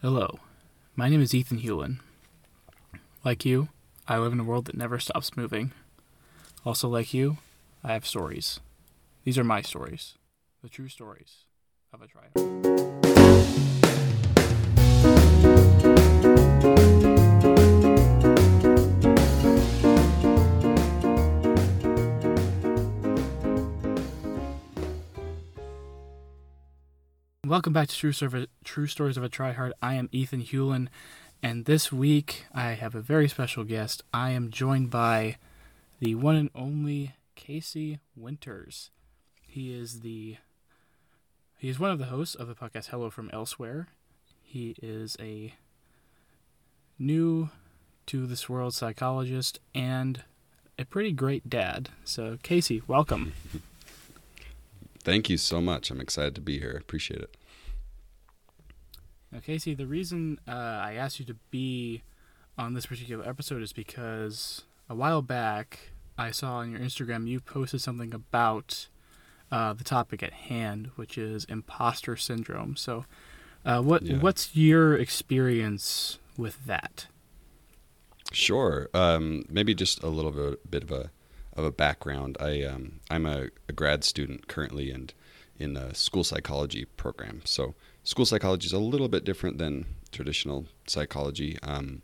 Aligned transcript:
Hello, 0.00 0.38
my 0.94 1.08
name 1.08 1.20
is 1.20 1.34
Ethan 1.34 1.58
Hewlin. 1.58 1.98
Like 3.24 3.44
you, 3.44 3.68
I 4.06 4.16
live 4.18 4.32
in 4.32 4.38
a 4.38 4.44
world 4.44 4.66
that 4.66 4.76
never 4.76 5.00
stops 5.00 5.36
moving. 5.36 5.72
Also, 6.64 6.88
like 6.88 7.12
you, 7.12 7.38
I 7.82 7.94
have 7.94 8.06
stories. 8.06 8.60
These 9.24 9.38
are 9.38 9.44
my 9.44 9.60
stories, 9.60 10.14
the 10.62 10.68
true 10.68 10.86
stories 10.86 11.46
of 11.92 12.00
a 12.00 12.06
Tryhard. 12.06 12.97
Welcome 27.48 27.72
back 27.72 27.88
to 27.88 27.96
True, 27.96 28.12
Serv- 28.12 28.46
True 28.62 28.86
Stories 28.86 29.16
of 29.16 29.24
a 29.24 29.30
Tryhard. 29.30 29.72
I 29.80 29.94
am 29.94 30.10
Ethan 30.12 30.42
Hewlin, 30.42 30.88
and 31.42 31.64
this 31.64 31.90
week 31.90 32.44
I 32.52 32.72
have 32.72 32.94
a 32.94 33.00
very 33.00 33.26
special 33.26 33.64
guest. 33.64 34.02
I 34.12 34.32
am 34.32 34.50
joined 34.50 34.90
by 34.90 35.38
the 35.98 36.14
one 36.14 36.36
and 36.36 36.50
only 36.54 37.14
Casey 37.36 38.00
Winters. 38.14 38.90
He 39.40 39.72
is 39.72 40.00
the 40.00 40.36
he 41.56 41.70
is 41.70 41.78
one 41.78 41.90
of 41.90 41.98
the 41.98 42.04
hosts 42.04 42.34
of 42.34 42.48
the 42.48 42.54
podcast 42.54 42.88
Hello 42.88 43.08
from 43.08 43.30
Elsewhere. 43.32 43.88
He 44.42 44.76
is 44.82 45.16
a 45.18 45.54
new 46.98 47.48
to 48.08 48.26
this 48.26 48.50
world 48.50 48.74
psychologist 48.74 49.58
and 49.74 50.22
a 50.78 50.84
pretty 50.84 51.12
great 51.12 51.48
dad. 51.48 51.88
So 52.04 52.36
Casey, 52.42 52.82
welcome. 52.86 53.32
Thank 55.08 55.30
you 55.30 55.38
so 55.38 55.62
much. 55.62 55.90
I'm 55.90 56.02
excited 56.02 56.34
to 56.34 56.42
be 56.42 56.58
here. 56.58 56.76
Appreciate 56.78 57.20
it. 57.22 57.34
Now, 59.32 59.38
Casey, 59.40 59.72
the 59.72 59.86
reason 59.86 60.38
uh, 60.46 60.50
I 60.50 60.96
asked 60.98 61.18
you 61.18 61.24
to 61.24 61.36
be 61.50 62.02
on 62.58 62.74
this 62.74 62.84
particular 62.84 63.26
episode 63.26 63.62
is 63.62 63.72
because 63.72 64.64
a 64.86 64.94
while 64.94 65.22
back 65.22 65.92
I 66.18 66.30
saw 66.30 66.56
on 66.56 66.70
your 66.72 66.80
Instagram 66.80 67.26
you 67.26 67.40
posted 67.40 67.80
something 67.80 68.12
about 68.12 68.88
uh, 69.50 69.72
the 69.72 69.82
topic 69.82 70.22
at 70.22 70.34
hand, 70.34 70.90
which 70.96 71.16
is 71.16 71.46
imposter 71.46 72.14
syndrome. 72.14 72.76
So, 72.76 73.06
uh, 73.64 73.80
what 73.80 74.02
Yeah. 74.02 74.18
what's 74.18 74.54
your 74.54 74.94
experience 74.94 76.18
with 76.36 76.66
that? 76.66 77.06
Sure. 78.30 78.90
Um, 78.92 79.44
maybe 79.48 79.74
just 79.74 80.02
a 80.02 80.08
little 80.08 80.32
bit, 80.32 80.70
bit 80.70 80.82
of 80.82 80.90
a 80.90 81.10
of 81.58 81.64
a 81.64 81.72
background. 81.72 82.36
I 82.40 82.62
um, 82.62 83.00
I'm 83.10 83.26
a, 83.26 83.48
a 83.68 83.72
grad 83.72 84.04
student 84.04 84.48
currently 84.48 84.90
and 84.90 85.12
in 85.58 85.76
a 85.76 85.94
school 85.94 86.24
psychology 86.24 86.84
program. 86.84 87.42
So 87.44 87.74
school 88.04 88.24
psychology 88.24 88.66
is 88.66 88.72
a 88.72 88.78
little 88.78 89.08
bit 89.08 89.24
different 89.24 89.58
than 89.58 89.86
traditional 90.12 90.66
psychology. 90.86 91.58
Um, 91.62 92.02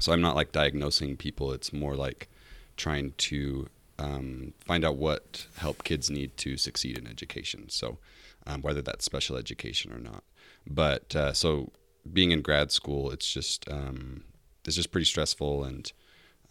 so 0.00 0.12
I'm 0.12 0.22
not 0.22 0.36
like 0.36 0.52
diagnosing 0.52 1.16
people. 1.18 1.52
It's 1.52 1.72
more 1.72 1.94
like 1.94 2.28
trying 2.76 3.12
to 3.18 3.68
um, 3.98 4.54
find 4.64 4.84
out 4.84 4.96
what 4.96 5.46
help 5.56 5.84
kids 5.84 6.08
need 6.08 6.36
to 6.38 6.56
succeed 6.56 6.96
in 6.96 7.06
education. 7.06 7.68
So 7.68 7.98
um, 8.46 8.62
whether 8.62 8.82
that's 8.82 9.04
special 9.04 9.36
education 9.36 9.92
or 9.92 9.98
not. 9.98 10.24
But 10.66 11.14
uh, 11.14 11.32
so 11.32 11.72
being 12.10 12.30
in 12.30 12.42
grad 12.42 12.72
school, 12.72 13.10
it's 13.10 13.30
just 13.30 13.70
um, 13.70 14.24
it's 14.64 14.76
just 14.76 14.92
pretty 14.92 15.04
stressful, 15.04 15.64
and 15.64 15.92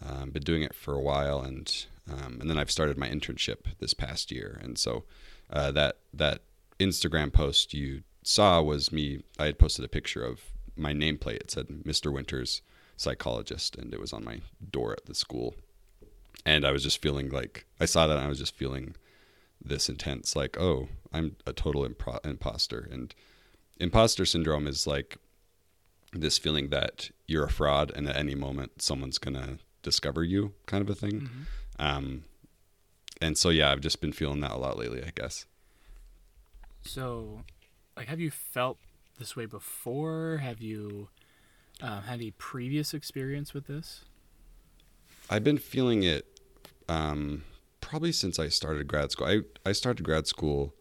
um, 0.05 0.31
been 0.31 0.43
doing 0.43 0.63
it 0.63 0.75
for 0.75 0.93
a 0.93 1.01
while, 1.01 1.41
and 1.41 1.85
um, 2.09 2.37
and 2.39 2.49
then 2.49 2.57
I've 2.57 2.71
started 2.71 2.97
my 2.97 3.07
internship 3.07 3.77
this 3.79 3.93
past 3.93 4.31
year, 4.31 4.59
and 4.63 4.77
so 4.77 5.03
uh, 5.51 5.71
that 5.71 5.97
that 6.13 6.41
Instagram 6.79 7.31
post 7.31 7.73
you 7.73 8.03
saw 8.23 8.61
was 8.61 8.91
me. 8.91 9.23
I 9.39 9.45
had 9.45 9.59
posted 9.59 9.85
a 9.85 9.89
picture 9.89 10.23
of 10.23 10.41
my 10.75 10.93
nameplate. 10.93 11.41
It 11.41 11.51
said 11.51 11.67
Mr. 11.67 12.11
Winters, 12.11 12.61
psychologist, 12.97 13.75
and 13.75 13.93
it 13.93 13.99
was 13.99 14.13
on 14.13 14.23
my 14.23 14.41
door 14.71 14.93
at 14.93 15.05
the 15.05 15.15
school. 15.15 15.55
And 16.45 16.65
I 16.65 16.71
was 16.71 16.83
just 16.83 17.01
feeling 17.01 17.29
like 17.29 17.65
I 17.79 17.85
saw 17.85 18.07
that, 18.07 18.17
and 18.17 18.25
I 18.25 18.29
was 18.29 18.39
just 18.39 18.55
feeling 18.55 18.95
this 19.63 19.89
intense, 19.89 20.35
like, 20.35 20.59
oh, 20.59 20.87
I'm 21.13 21.35
a 21.45 21.53
total 21.53 21.87
impro- 21.87 22.25
imposter, 22.25 22.87
and 22.91 23.13
imposter 23.79 24.25
syndrome 24.25 24.65
is 24.67 24.87
like 24.87 25.17
this 26.13 26.37
feeling 26.37 26.69
that 26.69 27.09
you're 27.27 27.45
a 27.45 27.49
fraud 27.49 27.91
and 27.95 28.07
at 28.07 28.15
any 28.17 28.35
moment 28.35 28.81
someone's 28.81 29.17
gonna 29.17 29.57
discover 29.81 30.23
you 30.23 30.53
kind 30.65 30.81
of 30.81 30.89
a 30.89 30.95
thing 30.95 31.29
um, 31.81 32.23
and 33.19 33.37
so 33.37 33.49
yeah 33.49 33.71
i've 33.71 33.81
just 33.81 33.99
been 33.99 34.13
feeling 34.13 34.39
that 34.39 34.51
a 34.51 34.57
lot 34.57 34.77
lately 34.77 35.03
i 35.03 35.11
guess. 35.13 35.45
So, 36.83 37.41
like, 37.95 38.07
have 38.07 38.19
you 38.19 38.31
felt 38.31 38.79
this 39.19 39.35
way 39.35 39.45
before? 39.45 40.39
Have 40.41 40.61
you 40.61 41.09
uh, 41.79 42.01
had 42.01 42.15
any 42.15 42.31
previous 42.31 42.93
experience 42.93 43.53
with 43.53 43.67
this? 43.67 44.05
i've 45.29 45.43
been 45.43 45.57
feeling 45.57 46.03
it 46.03 46.25
um, 46.89 47.43
probably 47.79 48.11
since 48.11 48.39
i 48.39 48.47
started 48.47 48.87
grad 48.87 49.11
school. 49.11 49.27
I, 49.27 49.41
I 49.65 49.71
started 49.71 50.03
grad 50.03 50.27
school 50.27 50.73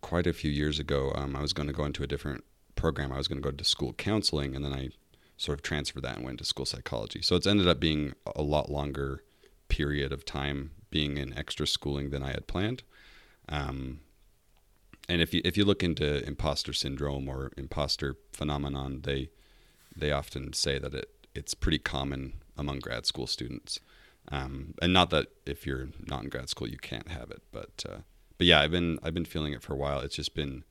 quite 0.00 0.26
a 0.26 0.32
few 0.32 0.50
years 0.50 0.78
ago. 0.78 1.12
Um, 1.14 1.34
i 1.36 1.40
was 1.42 1.52
going 1.52 1.66
to 1.66 1.72
go 1.72 1.84
into 1.84 2.02
a 2.02 2.06
different 2.06 2.44
program. 2.74 3.12
I 3.12 3.16
was 3.16 3.28
going 3.28 3.42
to 3.42 3.50
go 3.50 3.54
to 3.54 3.64
school 3.64 3.92
counseling 3.94 4.54
and 4.54 4.64
then 4.64 4.72
i 4.72 4.90
sort 5.36 5.58
of 5.58 5.62
transferred 5.62 6.02
that 6.02 6.16
and 6.16 6.24
went 6.24 6.38
to 6.38 6.44
school 6.44 6.64
psychology. 6.64 7.20
So 7.20 7.36
it's 7.36 7.46
ended 7.46 7.68
up 7.68 7.78
being 7.78 8.14
a 8.34 8.42
lot 8.42 8.70
longer 8.70 9.22
period 9.68 10.12
of 10.12 10.24
time 10.24 10.70
being 10.90 11.16
in 11.16 11.36
extra 11.36 11.66
schooling 11.66 12.10
than 12.10 12.22
i 12.22 12.30
had 12.30 12.46
planned 12.46 12.82
um, 13.48 14.00
and 15.08 15.22
if 15.22 15.32
you 15.32 15.40
if 15.44 15.56
you 15.56 15.64
look 15.64 15.82
into 15.82 16.26
imposter 16.26 16.72
syndrome 16.72 17.28
or 17.28 17.52
imposter 17.56 18.16
phenomenon, 18.32 19.00
they 19.04 19.30
they 19.94 20.10
often 20.10 20.52
say 20.52 20.78
that 20.78 20.94
it 20.94 21.10
it's 21.34 21.54
pretty 21.54 21.78
common 21.78 22.34
among 22.56 22.80
grad 22.80 23.06
school 23.06 23.26
students. 23.26 23.80
Um, 24.28 24.74
and 24.82 24.92
not 24.92 25.10
that 25.10 25.28
if 25.44 25.66
you're 25.66 25.88
not 26.04 26.24
in 26.24 26.30
grad 26.30 26.48
school 26.48 26.68
you 26.68 26.78
can't 26.78 27.08
have 27.08 27.30
it, 27.30 27.42
but 27.52 27.84
uh, 27.88 27.98
but 28.38 28.46
yeah, 28.46 28.60
I've 28.60 28.72
been 28.72 28.98
I've 29.02 29.14
been 29.14 29.24
feeling 29.24 29.52
it 29.52 29.62
for 29.62 29.72
a 29.72 29.76
while. 29.76 30.00
It's 30.00 30.16
just 30.16 30.34
been 30.34 30.64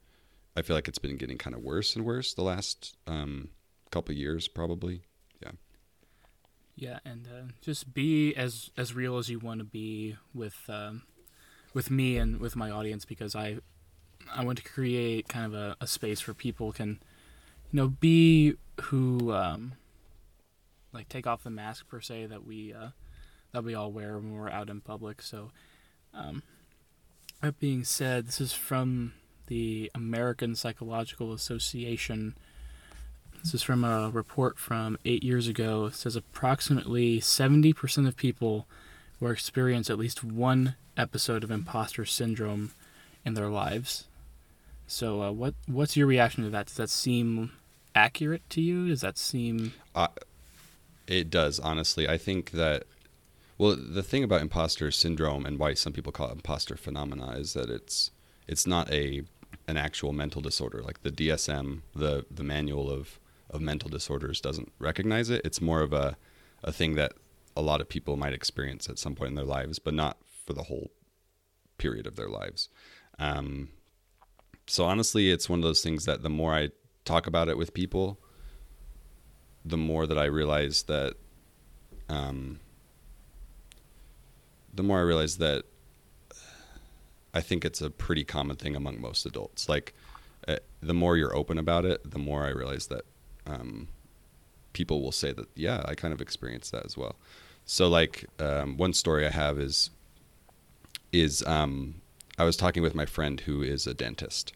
I 0.57 0.61
feel 0.61 0.75
like 0.75 0.87
it's 0.87 0.99
been 0.99 1.17
getting 1.17 1.37
kind 1.37 1.55
of 1.55 1.61
worse 1.61 1.95
and 1.95 2.03
worse 2.03 2.33
the 2.33 2.43
last 2.43 2.97
um, 3.07 3.49
couple 3.91 4.13
years 4.13 4.47
probably. 4.47 5.03
Yeah. 6.75 6.99
And 7.05 7.27
uh, 7.27 7.51
just 7.61 7.93
be 7.93 8.35
as 8.35 8.69
as 8.77 8.93
real 8.93 9.17
as 9.17 9.29
you 9.29 9.39
want 9.39 9.59
to 9.59 9.65
be 9.65 10.17
with 10.33 10.57
um, 10.67 11.03
with 11.73 11.89
me 11.89 12.17
and 12.17 12.39
with 12.39 12.55
my 12.55 12.69
audience 12.69 13.05
because 13.05 13.35
I 13.35 13.59
I 14.33 14.43
want 14.43 14.57
to 14.57 14.63
create 14.63 15.27
kind 15.27 15.45
of 15.45 15.53
a, 15.53 15.75
a 15.79 15.87
space 15.87 16.25
where 16.27 16.33
people 16.33 16.71
can 16.71 16.99
you 17.71 17.77
know 17.77 17.87
be 17.87 18.55
who 18.81 19.31
um, 19.31 19.73
like 20.93 21.09
take 21.09 21.27
off 21.27 21.43
the 21.43 21.49
mask 21.49 21.87
per 21.87 22.01
se 22.01 22.27
that 22.27 22.45
we 22.45 22.73
uh, 22.73 22.89
that 23.51 23.63
we 23.63 23.73
all 23.73 23.91
wear 23.91 24.17
when 24.17 24.33
we're 24.33 24.49
out 24.49 24.69
in 24.69 24.81
public. 24.81 25.21
So 25.21 25.51
um, 26.13 26.43
that 27.41 27.59
being 27.59 27.83
said, 27.83 28.27
this 28.27 28.41
is 28.41 28.53
from 28.53 29.13
the 29.47 29.91
American 29.93 30.55
Psychological 30.55 31.33
Association. 31.33 32.37
This 33.45 33.53
is 33.53 33.61
from 33.61 33.83
a 33.83 34.09
report 34.09 34.57
from 34.57 34.97
eight 35.05 35.23
years 35.23 35.47
ago. 35.47 35.85
It 35.85 35.93
says 35.93 36.15
approximately 36.15 37.19
70% 37.19 38.07
of 38.07 38.17
people 38.17 38.65
will 39.19 39.29
experience 39.29 39.87
at 39.87 39.99
least 39.99 40.23
one 40.23 40.73
episode 40.97 41.43
of 41.43 41.51
imposter 41.51 42.05
syndrome 42.05 42.71
in 43.23 43.35
their 43.35 43.49
lives. 43.49 44.05
So, 44.87 45.21
uh, 45.21 45.31
what 45.31 45.53
what's 45.67 45.95
your 45.95 46.07
reaction 46.07 46.43
to 46.43 46.49
that? 46.49 46.65
Does 46.65 46.77
that 46.77 46.89
seem 46.89 47.51
accurate 47.93 48.41
to 48.49 48.61
you? 48.61 48.87
Does 48.87 49.01
that 49.01 49.15
seem 49.15 49.73
Uh, 49.93 50.07
it 51.05 51.29
does, 51.29 51.59
honestly. 51.59 52.09
I 52.09 52.17
think 52.17 52.49
that, 52.49 52.85
well, 53.59 53.75
the 53.75 54.01
thing 54.01 54.23
about 54.23 54.41
imposter 54.41 54.89
syndrome 54.89 55.45
and 55.45 55.59
why 55.59 55.75
some 55.75 55.93
people 55.93 56.11
call 56.11 56.29
it 56.29 56.33
imposter 56.33 56.77
phenomena 56.77 57.33
is 57.33 57.53
that 57.53 57.69
it's 57.69 58.09
it's 58.47 58.65
not 58.65 58.91
a 58.91 59.21
an 59.67 59.77
actual 59.77 60.13
mental 60.13 60.41
disorder. 60.41 60.81
Like 60.81 61.03
the 61.03 61.11
DSM, 61.11 61.81
the 61.95 62.25
the 62.31 62.43
manual 62.43 62.89
of 62.89 63.19
of 63.55 63.61
mental 63.61 63.89
disorders 63.89 64.39
doesn't 64.41 64.71
recognize 64.79 65.29
it. 65.29 65.41
It's 65.43 65.61
more 65.61 65.81
of 65.81 65.93
a 65.93 66.17
a 66.63 66.71
thing 66.71 66.95
that 66.95 67.13
a 67.55 67.61
lot 67.61 67.79
of 67.79 67.87
people 67.87 68.17
might 68.17 68.33
experience 68.33 68.89
at 68.89 68.99
some 68.99 69.15
point 69.15 69.29
in 69.29 69.35
their 69.35 69.45
lives, 69.45 69.79
but 69.79 69.93
not 69.93 70.17
for 70.45 70.53
the 70.53 70.63
whole 70.63 70.91
period 71.77 72.07
of 72.07 72.15
their 72.15 72.29
lives. 72.29 72.69
Um, 73.19 73.69
so 74.67 74.85
honestly, 74.85 75.31
it's 75.31 75.47
one 75.47 75.59
of 75.59 75.63
those 75.63 75.83
things 75.83 76.05
that 76.05 76.23
the 76.23 76.29
more 76.29 76.53
I 76.53 76.69
talk 77.05 77.27
about 77.27 77.49
it 77.49 77.57
with 77.57 77.73
people, 77.73 78.19
the 79.63 79.77
more 79.77 80.07
that 80.07 80.17
I 80.17 80.25
realize 80.25 80.83
that, 80.83 81.13
um, 82.09 82.59
the 84.73 84.83
more 84.83 84.99
I 84.99 85.03
realize 85.03 85.37
that 85.37 85.65
I 87.33 87.41
think 87.41 87.63
it's 87.63 87.81
a 87.81 87.89
pretty 87.89 88.23
common 88.23 88.55
thing 88.55 88.75
among 88.75 88.99
most 88.99 89.25
adults. 89.25 89.69
Like, 89.69 89.93
uh, 90.47 90.57
the 90.81 90.93
more 90.93 91.17
you're 91.17 91.35
open 91.35 91.57
about 91.57 91.85
it, 91.85 92.09
the 92.09 92.19
more 92.19 92.45
I 92.45 92.49
realize 92.49 92.87
that 92.87 93.05
um, 93.45 93.87
people 94.73 95.01
will 95.01 95.11
say 95.11 95.31
that, 95.31 95.47
yeah, 95.55 95.83
I 95.85 95.95
kind 95.95 96.13
of 96.13 96.21
experienced 96.21 96.71
that 96.71 96.85
as 96.85 96.97
well. 96.97 97.15
So, 97.65 97.87
like, 97.87 98.25
um, 98.39 98.77
one 98.77 98.93
story 98.93 99.25
I 99.25 99.31
have 99.31 99.57
is 99.59 99.89
is 101.11 101.43
um, 101.47 102.01
I 102.37 102.43
was 102.43 102.57
talking 102.57 102.83
with 102.83 102.93
my 102.93 103.05
friend 103.05 103.39
who 103.41 103.61
is 103.61 103.87
a 103.87 103.93
dentist, 103.93 104.53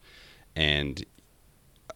and 0.54 1.04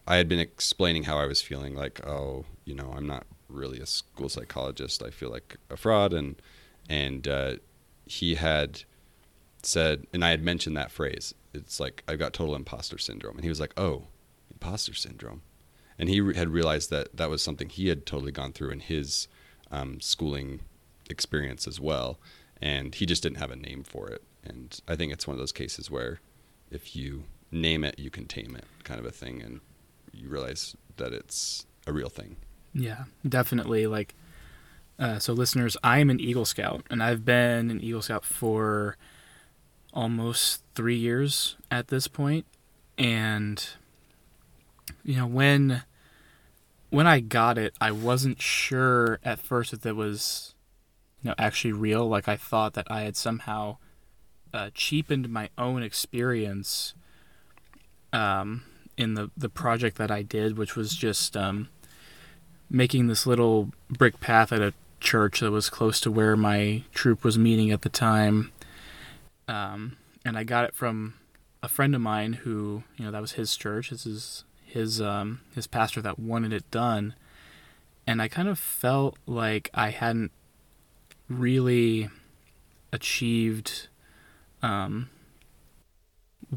I 0.07 0.17
had 0.17 0.29
been 0.29 0.39
explaining 0.39 1.05
how 1.05 1.19
I 1.19 1.27
was 1.27 1.41
feeling, 1.43 1.75
like, 1.75 2.05
oh, 2.07 2.47
you 2.65 2.75
know, 2.75 2.93
I'm 2.97 3.07
not 3.07 3.27
really 3.49 3.81
a 3.81 3.87
school 3.87 4.29
psychologist. 4.29 5.03
I 5.03 5.11
feel 5.11 5.31
like 5.31 5.57
a 5.71 5.77
fraud, 5.77 6.13
and 6.13 6.41
and 6.89 7.29
uh, 7.29 7.57
he 8.07 8.35
had 8.35 8.83
said, 9.63 10.07
and 10.13 10.25
I 10.25 10.31
had 10.31 10.43
mentioned 10.43 10.77
that 10.77 10.91
phrase. 10.91 11.35
It's 11.53 11.79
like 11.79 12.03
I've 12.09 12.19
got 12.19 12.33
total 12.33 12.57
imposter 12.57 12.99
syndrome, 12.99 13.37
and 13.37 13.45
he 13.45 13.49
was 13.49 13.61
like, 13.61 13.75
oh, 13.77 14.05
imposter 14.51 14.95
syndrome, 14.95 15.43
and 15.99 16.09
he 16.09 16.21
re- 16.21 16.37
had 16.37 16.49
realized 16.49 16.91
that 16.91 17.17
that 17.17 17.31
was 17.31 17.43
something 17.43 17.69
he 17.69 17.89
had 17.89 18.07
totally 18.07 18.33
gone 18.33 18.53
through 18.53 18.71
in 18.71 18.81
his 18.81 19.29
um, 19.71 20.01
schooling 20.01 20.61
experience 21.09 21.67
as 21.67 21.81
well, 21.81 22.19
and 22.61 22.95
he 22.95 23.07
just 23.07 23.23
didn't 23.23 23.39
have 23.39 23.51
a 23.51 23.57
name 23.57 23.83
for 23.85 24.09
it. 24.09 24.23
And 24.45 24.79
I 24.87 24.97
think 24.97 25.13
it's 25.13 25.27
one 25.27 25.35
of 25.35 25.39
those 25.39 25.53
cases 25.53 25.91
where 25.91 26.21
if 26.71 26.95
you 26.95 27.25
name 27.51 27.85
it, 27.85 27.99
you 27.99 28.11
can 28.11 28.27
tame 28.27 28.57
it, 28.57 28.65
kind 28.83 29.01
of 29.01 29.07
a 29.07 29.11
thing, 29.11 29.43
and 29.43 29.61
you 30.13 30.29
realize 30.29 30.77
that 30.97 31.13
it's 31.13 31.67
a 31.87 31.93
real 31.93 32.09
thing. 32.09 32.37
Yeah, 32.73 33.05
definitely. 33.27 33.87
Like, 33.87 34.15
uh, 34.99 35.19
so 35.19 35.33
listeners, 35.33 35.77
I 35.83 35.99
am 35.99 36.11
an 36.11 36.21
Eagle 36.21 36.45
Scout, 36.45 36.85
and 36.91 37.03
I've 37.03 37.25
been 37.25 37.71
an 37.71 37.81
Eagle 37.81 38.03
Scout 38.03 38.25
for 38.25 38.97
almost 39.93 40.63
three 40.75 40.97
years 40.97 41.57
at 41.71 41.89
this. 41.89 42.09
And 42.99 43.67
you 45.05 45.17
know, 45.17 45.27
when 45.27 45.83
when 46.91 47.07
I 47.07 47.21
got 47.21 47.59
it, 47.59 47.75
I 47.81 47.91
wasn't 47.91 48.41
sure 48.41 49.19
at 49.25 49.39
first 49.39 49.73
if 49.73 49.85
it 49.85 49.97
was 49.97 50.55
you 51.23 51.31
know 51.31 51.35
actually 51.39 51.73
real. 51.73 52.09
Like 52.09 52.29
I 52.29 52.37
thought 52.37 52.75
that 52.75 52.87
I 52.91 53.03
had 53.03 53.17
somehow 53.17 53.77
uh, 54.53 54.71
cheapened 54.75 55.29
my 55.29 55.51
own 55.59 55.83
experience 55.83 56.95
um, 58.13 58.63
in 58.97 59.15
the 59.15 59.31
the 59.37 59.49
project 59.49 59.99
that 59.99 60.11
I 60.11 60.23
did, 60.23 60.57
which 60.57 60.77
was 60.77 60.95
just 60.95 61.37
um, 61.37 61.69
making 62.71 63.07
this 63.07 63.27
little 63.27 63.71
brick 63.91 64.21
path 64.21 64.53
at 64.53 64.61
a 64.61 64.75
church 65.01 65.41
that 65.41 65.51
was 65.51 65.69
close 65.69 66.01
to 66.01 66.11
where 66.11 66.37
my 66.37 66.83
troop 66.95 67.25
was 67.25 67.39
meeting 67.39 67.71
at 67.71 67.83
the 67.83 67.89
time. 67.89 68.51
Um, 69.47 69.97
and 70.25 70.39
I 70.39 70.45
got 70.45 70.65
it 70.65 70.75
from 70.75 71.15
a 71.63 71.69
friend 71.69 71.95
of 71.95 72.01
mine 72.01 72.33
who, 72.33 72.83
you 72.97 73.05
know, 73.05 73.11
that 73.11 73.21
was 73.21 73.33
his 73.33 73.57
church. 73.57 73.91
This 73.91 74.07
is 74.07 74.45
his 74.75 75.01
um, 75.01 75.41
his 75.55 75.69
pastor 75.69 76.03
that 76.03 76.19
wanted 76.19 76.53
it 76.53 76.69
done, 76.71 77.15
and 78.09 78.21
I 78.21 78.27
kind 78.27 78.49
of 78.49 78.59
felt 78.59 79.17
like 79.25 79.71
I 79.73 79.91
hadn't 79.91 80.33
really 81.29 82.11
achieved 82.93 83.87
um, 84.63 85.11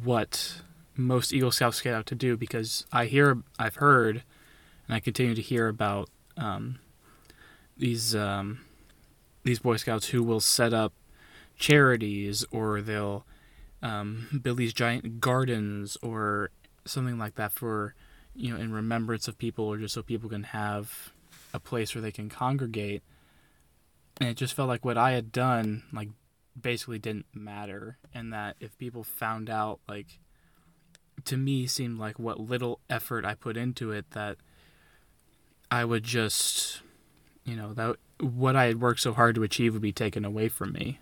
what 0.04 0.62
most 0.96 1.32
Eagle 1.32 1.52
Scouts 1.52 1.80
get 1.80 1.94
out 1.94 2.08
to 2.08 2.16
do 2.16 2.36
because 2.36 2.88
I 2.92 3.06
hear, 3.06 3.38
I've 3.60 3.76
heard, 3.76 4.24
and 4.88 4.96
I 4.96 5.00
continue 5.00 5.36
to 5.36 5.42
hear 5.42 5.68
about 5.68 6.10
um, 6.36 6.80
these 7.78 8.16
um, 8.16 8.62
these 9.44 9.60
Boy 9.60 9.78
Scouts 9.78 10.08
who 10.08 10.24
will 10.24 10.40
set 10.40 10.74
up 10.74 10.92
charities 11.56 12.44
or 12.50 12.82
they'll 12.82 13.26
um, 13.84 14.42
build 14.42 14.58
these 14.58 14.74
giant 14.74 15.22
gardens 15.22 15.98
or 16.02 16.50
something 16.84 17.20
like 17.20 17.36
that 17.36 17.52
for 17.52 17.94
you 18.38 18.54
know 18.54 18.60
in 18.60 18.72
remembrance 18.72 19.28
of 19.28 19.38
people 19.38 19.66
or 19.66 19.78
just 19.78 19.94
so 19.94 20.02
people 20.02 20.30
can 20.30 20.44
have 20.44 21.12
a 21.54 21.60
place 21.60 21.94
where 21.94 22.02
they 22.02 22.12
can 22.12 22.30
congregate. 22.30 23.02
And 24.20 24.30
it 24.30 24.38
just 24.38 24.56
felt 24.56 24.68
like 24.68 24.84
what 24.84 24.98
i 24.98 25.12
had 25.12 25.32
done 25.32 25.84
like 25.94 26.10
basically 26.60 26.98
didn't 26.98 27.28
matter 27.36 28.00
and 28.16 28.34
that 28.34 28.56
if 28.60 28.76
people 28.80 29.04
found 29.04 29.48
out 29.48 29.80
like 29.88 30.20
to 31.24 31.38
me 31.38 31.68
seemed 31.68 32.00
like 32.00 32.18
what 32.18 32.40
little 32.40 32.80
effort 32.90 33.26
i 33.26 33.36
put 33.36 33.56
into 33.56 33.92
it 33.92 34.10
that 34.12 34.38
i 35.70 35.86
would 35.86 36.04
just 36.04 36.82
you 37.44 37.56
know 37.56 37.74
that 37.74 37.98
what 38.20 38.56
i 38.56 38.66
had 38.66 38.82
worked 38.82 39.02
so 39.02 39.14
hard 39.14 39.36
to 39.36 39.44
achieve 39.44 39.74
would 39.74 39.84
be 39.84 39.92
taken 39.92 40.26
away 40.26 40.50
from 40.50 40.74
me. 40.74 41.00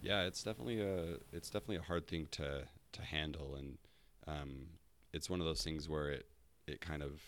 Yeah 0.00 0.22
it's 0.22 0.42
definitely 0.42 0.80
a 0.80 1.18
it's 1.32 1.50
definitely 1.50 1.76
a 1.76 1.82
hard 1.82 2.06
thing 2.06 2.28
to 2.32 2.62
to 2.96 3.02
handle. 3.02 3.54
And 3.54 3.78
um, 4.26 4.66
it's 5.12 5.30
one 5.30 5.40
of 5.40 5.46
those 5.46 5.62
things 5.62 5.88
where 5.88 6.10
it 6.10 6.26
it 6.66 6.80
kind 6.80 7.02
of 7.02 7.20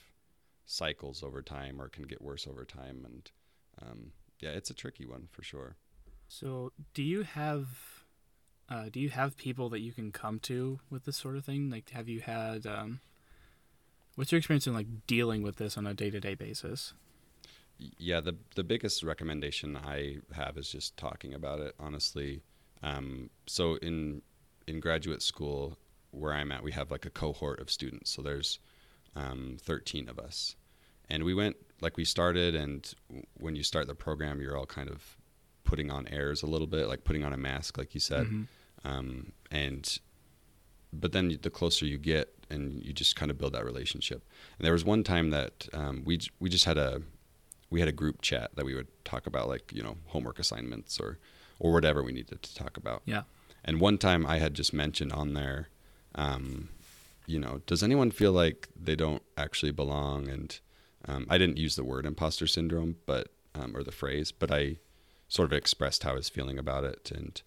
cycles 0.67 1.23
over 1.23 1.43
time 1.43 1.81
or 1.81 1.89
can 1.89 2.05
get 2.05 2.21
worse 2.21 2.47
over 2.47 2.65
time. 2.65 3.05
And 3.05 3.31
um, 3.83 4.13
yeah 4.41 4.51
it's 4.51 4.71
a 4.71 4.75
tricky 4.75 5.07
one 5.07 5.29
for 5.31 5.43
sure. 5.43 5.77
So 6.29 6.73
do 6.95 7.03
you 7.03 7.23
have 7.23 7.69
uh, 8.71 8.91
do 8.93 9.01
you 9.01 9.09
have 9.09 9.37
people 9.37 9.71
that 9.71 9.81
you 9.81 9.93
can 9.93 10.13
come 10.13 10.39
to 10.41 10.79
with 10.91 11.05
this 11.05 11.17
sort 11.17 11.37
of 11.37 11.45
thing? 11.45 11.71
Like 11.71 11.91
have 11.91 12.09
you 12.09 12.21
had 12.21 12.67
um, 12.67 13.01
what's 14.15 14.31
your 14.31 14.39
experience 14.39 14.67
in 14.67 14.75
like 14.75 15.07
dealing 15.07 15.43
with 15.43 15.57
this 15.57 15.79
on 15.79 15.87
a 15.87 15.95
day-to-day 15.95 16.35
basis? 16.35 16.93
Yeah 17.97 18.21
the 18.21 18.37
the 18.57 18.65
biggest 18.65 19.05
recommendation 19.05 19.77
i 19.77 20.17
have 20.33 20.59
is 20.59 20.69
just 20.71 20.97
talking 20.97 21.35
about 21.35 21.61
it 21.61 21.75
honestly. 21.81 22.43
Um, 22.83 23.31
so 23.47 23.77
in 23.77 24.23
in 24.67 24.81
graduate 24.81 25.23
school 25.23 25.79
where 26.11 26.33
i'm 26.33 26.53
at 26.53 26.63
we 26.63 26.73
have 26.73 26.91
like 26.91 27.07
a 27.07 27.11
cohort 27.11 27.61
of 27.61 27.71
students. 27.71 28.11
So 28.11 28.21
there's 28.21 28.59
um, 29.17 29.57
13 29.61 30.09
of 30.09 30.19
us. 30.19 30.57
And 31.11 31.25
we 31.25 31.35
went, 31.35 31.57
like, 31.81 31.97
we 31.97 32.05
started, 32.05 32.55
and 32.55 32.93
when 33.39 33.57
you 33.57 33.63
start 33.63 33.87
the 33.87 33.95
program, 33.95 34.41
you're 34.41 34.57
all 34.57 34.67
kind 34.67 34.91
of 34.91 35.17
putting 35.65 35.91
on 35.91 36.07
airs 36.09 36.43
a 36.43 36.47
little 36.47 36.67
bit, 36.67 36.89
like 36.89 37.05
putting 37.05 37.25
on 37.25 37.33
a 37.33 37.37
mask, 37.37 37.79
like 37.79 37.95
you 37.95 38.01
said. 38.01 38.27
Mm-hmm. 38.27 38.89
Um, 38.89 39.33
and, 39.51 39.99
but 40.93 41.13
then 41.13 41.39
the 41.43 41.51
closer 41.51 41.87
you 41.87 41.99
get, 41.99 42.35
and 42.51 42.83
you 42.83 42.93
just 42.93 43.17
kind 43.17 43.31
of 43.31 43.39
build 43.39 43.53
that 43.53 43.65
relationship. 43.65 44.27
And 44.59 44.65
there 44.65 44.73
was 44.73 44.85
one 44.85 45.05
time 45.05 45.31
that 45.31 45.69
um, 45.73 46.03
we 46.05 46.19
we 46.41 46.49
just 46.49 46.65
had 46.65 46.79
a 46.79 47.03
we 47.71 47.81
had 47.81 47.89
a 47.89 47.93
group 47.93 48.23
chat 48.23 48.51
that 48.57 48.65
we 48.65 48.75
would 48.75 48.89
talk 49.05 49.27
about 49.27 49.49
like 49.49 49.71
you 49.73 49.83
know 49.83 49.97
homework 50.07 50.39
assignments 50.39 50.99
or 50.99 51.19
or 51.59 51.73
whatever 51.73 52.03
we 52.03 52.13
needed 52.13 52.43
to 52.43 52.55
talk 52.55 52.77
about. 52.77 53.03
Yeah. 53.05 53.23
And 53.65 53.81
one 53.81 53.99
time 53.99 54.25
I 54.25 54.39
had 54.39 54.55
just 54.55 54.73
mentioned 54.73 55.13
on 55.13 55.35
there, 55.35 55.69
um, 56.15 56.69
you 57.29 57.39
know, 57.39 57.61
does 57.67 57.83
anyone 57.83 58.11
feel 58.11 58.33
like 58.33 58.69
they 58.75 58.97
don't 58.97 59.23
actually 59.37 59.71
belong? 59.71 60.29
And 60.29 60.59
um, 61.07 61.27
I 61.29 61.37
didn't 61.37 61.59
use 61.59 61.77
the 61.77 61.85
word 61.85 62.07
imposter 62.07 62.47
syndrome, 62.47 62.97
but 63.07 63.29
um, 63.55 63.77
or 63.77 63.85
the 63.85 63.93
phrase, 63.93 64.33
but 64.33 64.51
I 64.51 64.79
sort 65.29 65.53
of 65.53 65.57
expressed 65.57 66.03
how 66.03 66.13
I 66.13 66.15
was 66.15 66.31
feeling 66.31 66.59
about 66.59 66.85
it, 66.85 67.13
and 67.15 67.41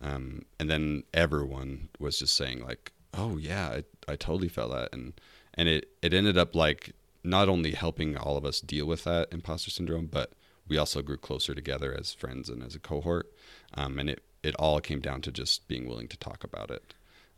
um, 0.00 0.42
and 0.58 0.70
then 0.70 1.04
everyone 1.12 1.90
was 1.98 2.18
just 2.18 2.34
saying 2.34 2.64
like, 2.64 2.92
oh 3.14 3.36
yeah, 3.36 3.68
I, 3.68 4.12
I 4.12 4.16
totally 4.16 4.48
felt 4.48 4.72
that, 4.72 4.88
and 4.92 5.12
and 5.54 5.68
it 5.68 5.90
it 6.02 6.14
ended 6.14 6.38
up 6.38 6.54
like 6.54 6.92
not 7.22 7.48
only 7.48 7.72
helping 7.72 8.16
all 8.16 8.36
of 8.36 8.44
us 8.44 8.60
deal 8.60 8.86
with 8.86 9.04
that 9.04 9.28
imposter 9.32 9.70
syndrome, 9.70 10.06
but 10.06 10.32
we 10.68 10.78
also 10.78 11.02
grew 11.02 11.16
closer 11.16 11.54
together 11.54 11.94
as 11.96 12.14
friends 12.14 12.48
and 12.48 12.62
as 12.62 12.74
a 12.74 12.80
cohort, 12.80 13.32
um, 13.74 13.98
and 13.98 14.08
it 14.08 14.22
it 14.42 14.54
all 14.56 14.80
came 14.80 15.00
down 15.00 15.20
to 15.22 15.30
just 15.30 15.68
being 15.68 15.86
willing 15.86 16.08
to 16.08 16.16
talk 16.16 16.42
about 16.42 16.70
it. 16.70 16.94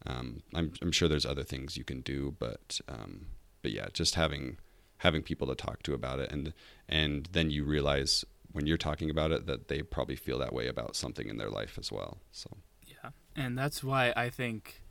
Um, 0.07 0.43
I'm, 0.55 0.73
I'm 0.81 0.93
sure 0.93 1.09
there's 1.09 1.27
other 1.27 1.43
things 1.43 1.77
you 1.77 1.85
can 1.85 2.01
do, 2.01 2.35
but 2.39 2.81
um, 2.89 3.27
but 3.63 3.73
yeah, 3.73 3.87
just 3.93 4.15
having 4.15 4.59
having 4.99 5.23
people 5.23 5.47
to 5.49 5.55
talk 5.55 5.83
to 5.85 5.95
about 5.95 6.21
it, 6.21 6.31
and 6.33 6.53
and 6.89 7.29
then 7.33 7.51
you 7.51 7.65
realize 7.65 8.25
when 8.53 8.67
you're 8.67 8.77
talking 8.77 9.11
about 9.11 9.33
it 9.33 9.47
that 9.47 9.69
they 9.69 9.83
probably 9.83 10.17
feel 10.17 10.39
that 10.39 10.53
way 10.53 10.69
about 10.69 10.97
something 10.97 11.29
in 11.29 11.37
their 11.37 11.51
life 11.51 11.79
as 11.79 11.93
well. 11.93 12.19
So 12.33 12.57
yeah, 12.87 13.11
and 13.37 13.59
that's 13.59 13.83
why 13.85 14.13
I 14.17 14.31
think 14.31 14.83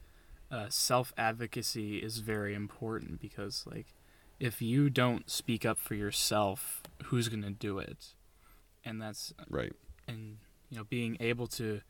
uh, 0.51 0.67
self 0.69 1.13
advocacy 1.17 1.97
is 1.97 2.19
very 2.19 2.53
important 2.53 3.19
because 3.19 3.65
like 3.69 3.87
if 4.39 4.61
you 4.61 4.89
don't 4.89 5.29
speak 5.29 5.65
up 5.65 5.79
for 5.79 5.95
yourself, 5.95 6.83
who's 7.05 7.27
gonna 7.29 7.51
do 7.51 7.79
it? 7.79 8.13
And 8.85 9.01
that's 9.01 9.33
right. 9.49 9.73
And 10.07 10.37
you 10.69 10.77
know, 10.77 10.83
being 10.83 11.17
able 11.19 11.47
to 11.47 11.81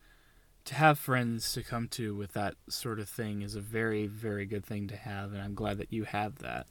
to 0.68 0.74
have 0.74 0.98
friends 0.98 1.52
to 1.54 1.62
come 1.62 1.88
to 1.88 2.14
with 2.14 2.32
that 2.34 2.54
sort 2.68 3.00
of 3.00 3.08
thing 3.08 3.40
is 3.40 3.54
a 3.54 3.60
very 3.60 4.06
very 4.06 4.44
good 4.44 4.64
thing 4.64 4.86
to 4.86 4.96
have 4.96 5.32
and 5.32 5.40
i'm 5.40 5.54
glad 5.54 5.78
that 5.78 5.92
you 5.92 6.04
have 6.04 6.38
that. 6.38 6.66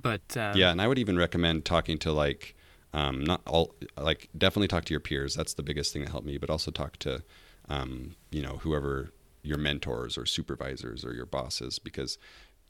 But 0.00 0.36
uh, 0.36 0.52
yeah 0.54 0.70
and 0.70 0.82
i 0.82 0.86
would 0.86 0.98
even 0.98 1.16
recommend 1.16 1.64
talking 1.64 1.98
to 1.98 2.12
like 2.12 2.54
um, 2.92 3.24
not 3.24 3.40
all 3.46 3.74
like 3.98 4.28
definitely 4.38 4.68
talk 4.68 4.84
to 4.84 4.94
your 4.94 5.00
peers. 5.00 5.34
That's 5.34 5.54
the 5.54 5.64
biggest 5.64 5.92
thing 5.92 6.02
that 6.02 6.12
helped 6.12 6.26
me 6.26 6.38
but 6.38 6.48
also 6.48 6.70
talk 6.70 6.96
to 6.98 7.22
um, 7.68 8.14
you 8.30 8.42
know 8.42 8.58
whoever 8.58 9.10
your 9.42 9.58
mentors 9.58 10.16
or 10.16 10.26
supervisors 10.26 11.04
or 11.04 11.12
your 11.12 11.26
bosses 11.26 11.78
because 11.78 12.18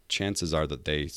chances 0.08 0.54
are 0.54 0.66
that 0.66 0.84
they 0.84 1.08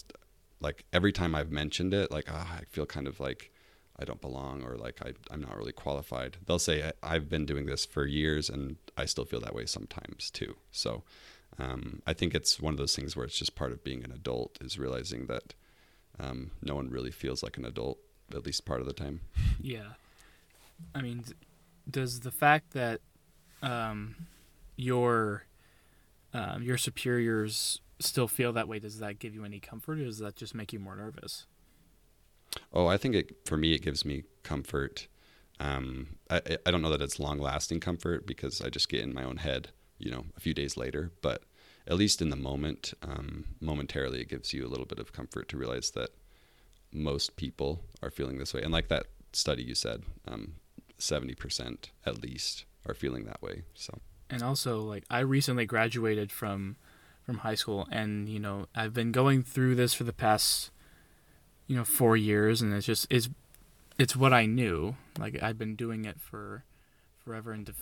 like 0.60 0.86
every 0.94 1.12
time 1.12 1.36
i've 1.36 1.52
mentioned 1.52 1.94
it 1.94 2.12
like 2.12 2.26
oh, 2.32 2.36
i 2.36 2.62
feel 2.70 2.86
kind 2.86 3.08
of 3.08 3.20
like 3.20 3.52
I 4.00 4.06
don't 4.06 4.22
belong 4.22 4.63
or 4.63 4.77
like 4.77 5.01
I, 5.04 5.13
I'm 5.32 5.42
not 5.42 5.58
really 5.58 5.72
qualified. 5.72 6.38
They'll 6.46 6.60
say 6.60 6.92
I've 7.01 7.30
been 7.30 7.46
doing 7.46 7.66
this 7.66 7.86
for 7.86 8.06
years 8.06 8.50
and 8.50 8.77
I 8.96 9.06
still 9.06 9.25
feel 9.25 9.39
that 9.42 9.56
way 9.56 9.66
sometimes 9.66 10.30
too. 10.30 10.56
So 10.72 11.04
um, 11.60 12.01
I 12.06 12.13
think 12.13 12.36
it's 12.36 12.60
one 12.60 12.74
of 12.74 12.77
those 12.77 12.96
things 12.96 13.16
where 13.16 13.25
it's 13.25 13.38
just 13.38 13.56
part 13.56 13.72
of 13.72 13.84
being 13.84 14.04
an 14.04 14.12
adult 14.12 14.58
is 14.62 14.77
realizing 14.77 15.25
that 15.27 15.56
um, 16.20 16.51
no 16.62 16.75
one 16.75 16.89
really 16.89 17.12
feels 17.12 17.42
like 17.42 17.58
an 17.58 17.66
adult 17.66 17.98
at 18.34 18.46
least 18.46 18.66
part 18.66 18.82
of 18.82 18.88
the 18.88 18.94
time. 18.94 19.22
Yeah, 19.60 19.94
I 20.94 21.01
mean, 21.01 21.24
does 21.89 22.20
the 22.20 22.32
fact 22.32 22.72
that 22.74 23.01
um, 23.63 24.16
your 24.75 25.44
um, 26.34 26.62
your 26.62 26.77
superiors 26.77 27.82
still 28.00 28.27
feel 28.27 28.54
that 28.54 28.68
way, 28.68 28.77
does 28.77 29.00
that 29.00 29.18
give 29.18 29.34
you 29.34 29.44
any 29.44 29.60
comfort, 29.60 30.00
or 30.00 30.06
does 30.06 30.20
that 30.20 30.36
just 30.36 30.54
make 30.54 30.72
you 30.72 30.80
more 30.80 30.96
nervous? 30.96 31.48
Oh, 32.74 32.88
I 32.88 32.98
think 32.98 33.16
it 33.16 33.38
for 33.46 33.58
me 33.58 33.74
it 33.74 33.82
gives 33.82 34.06
me 34.06 34.24
comfort. 34.44 35.08
Um, 35.60 36.18
I 36.30 36.42
I 36.66 36.72
don't 36.72 36.82
know 36.82 36.92
that 36.92 37.02
it's 37.02 37.20
long 37.20 37.40
lasting 37.40 37.80
comfort 37.80 38.28
because 38.28 38.62
I 38.62 38.70
just 38.70 38.90
get 38.90 39.02
in 39.02 39.14
my 39.14 39.24
own 39.24 39.38
head, 39.38 39.70
you 39.98 40.12
know, 40.12 40.26
a 40.36 40.40
few 40.40 40.54
days 40.54 40.78
later. 40.78 41.12
But 41.22 41.44
at 41.88 41.98
least 41.98 42.22
in 42.22 42.30
the 42.30 42.36
moment, 42.36 42.94
um, 43.02 43.46
momentarily, 43.62 44.22
it 44.22 44.30
gives 44.30 44.54
you 44.54 44.66
a 44.66 44.70
little 44.70 44.86
bit 44.86 45.00
of 45.00 45.14
comfort 45.14 45.48
to 45.50 45.58
realize 45.58 45.92
that 45.92 46.10
most 46.92 47.36
people 47.36 47.82
are 48.02 48.12
feeling 48.12 48.38
this 48.38 48.54
way. 48.54 48.62
And 48.62 48.72
like 48.72 48.90
that 48.90 49.06
study 49.34 49.64
you 49.64 49.76
said, 49.76 50.04
um, 50.28 50.56
seventy 50.98 51.36
percent 51.36 51.92
at 52.06 52.22
least 52.22 52.66
are 52.86 52.94
feeling 52.94 53.26
that 53.26 53.42
way. 53.42 53.64
So. 53.74 54.00
And 54.30 54.44
also, 54.44 54.82
like 54.82 55.06
I 55.10 55.20
recently 55.20 55.66
graduated 55.66 56.32
from 56.32 56.76
from 57.24 57.40
high 57.40 57.56
school, 57.56 57.88
and 57.92 58.30
you 58.30 58.40
know 58.40 58.68
I've 58.76 58.94
been 58.94 59.12
going 59.12 59.44
through 59.44 59.76
this 59.76 59.94
for 59.94 60.04
the 60.04 60.14
past 60.14 60.72
you 61.68 61.76
know 61.76 61.84
four 61.84 62.18
years, 62.18 62.62
and 62.62 62.74
it's 62.74 62.86
just 62.86 63.08
it's 63.10 63.30
it's 63.98 64.16
what 64.16 64.34
I 64.34 64.46
knew. 64.46 64.96
Like 65.20 65.42
I've 65.42 65.58
been 65.58 65.76
doing 65.76 66.06
it 66.06 66.20
for 66.20 66.64
forever, 67.18 67.52
and 67.52 67.66
to 67.68 67.74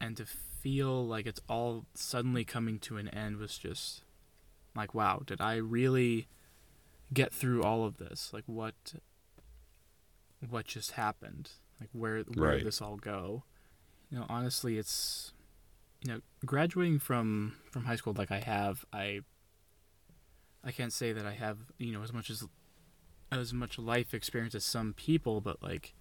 and 0.00 0.16
to 0.16 0.24
feel 0.26 1.06
like 1.06 1.26
it's 1.26 1.40
all 1.48 1.86
suddenly 1.94 2.44
coming 2.44 2.78
to 2.80 2.96
an 2.96 3.08
end 3.08 3.36
was 3.36 3.58
just 3.58 4.02
like 4.74 4.94
wow, 4.94 5.22
did 5.26 5.40
I 5.40 5.56
really 5.56 6.28
get 7.12 7.32
through 7.32 7.62
all 7.62 7.84
of 7.84 7.98
this? 7.98 8.30
Like 8.32 8.44
what 8.46 8.74
what 10.48 10.66
just 10.66 10.92
happened? 10.92 11.50
Like 11.80 11.90
where 11.92 12.20
where 12.22 12.50
Right. 12.50 12.58
did 12.58 12.66
this 12.66 12.80
all 12.80 12.96
go? 12.96 13.44
You 14.10 14.18
know, 14.18 14.26
honestly, 14.28 14.78
it's 14.78 15.32
you 16.04 16.12
know 16.12 16.20
graduating 16.44 16.98
from 16.98 17.56
from 17.70 17.84
high 17.84 17.96
school 17.96 18.14
like 18.16 18.30
I 18.30 18.40
have, 18.40 18.84
I 18.92 19.20
I 20.64 20.70
can't 20.72 20.92
say 20.92 21.12
that 21.12 21.26
I 21.26 21.32
have 21.32 21.58
you 21.78 21.92
know 21.92 22.02
as 22.02 22.12
much 22.12 22.30
as 22.30 22.44
as 23.40 23.52
much 23.52 23.78
life 23.78 24.12
experience 24.14 24.54
as 24.54 24.64
some 24.64 24.92
people, 24.92 25.40
but 25.40 25.62
like 25.62 25.94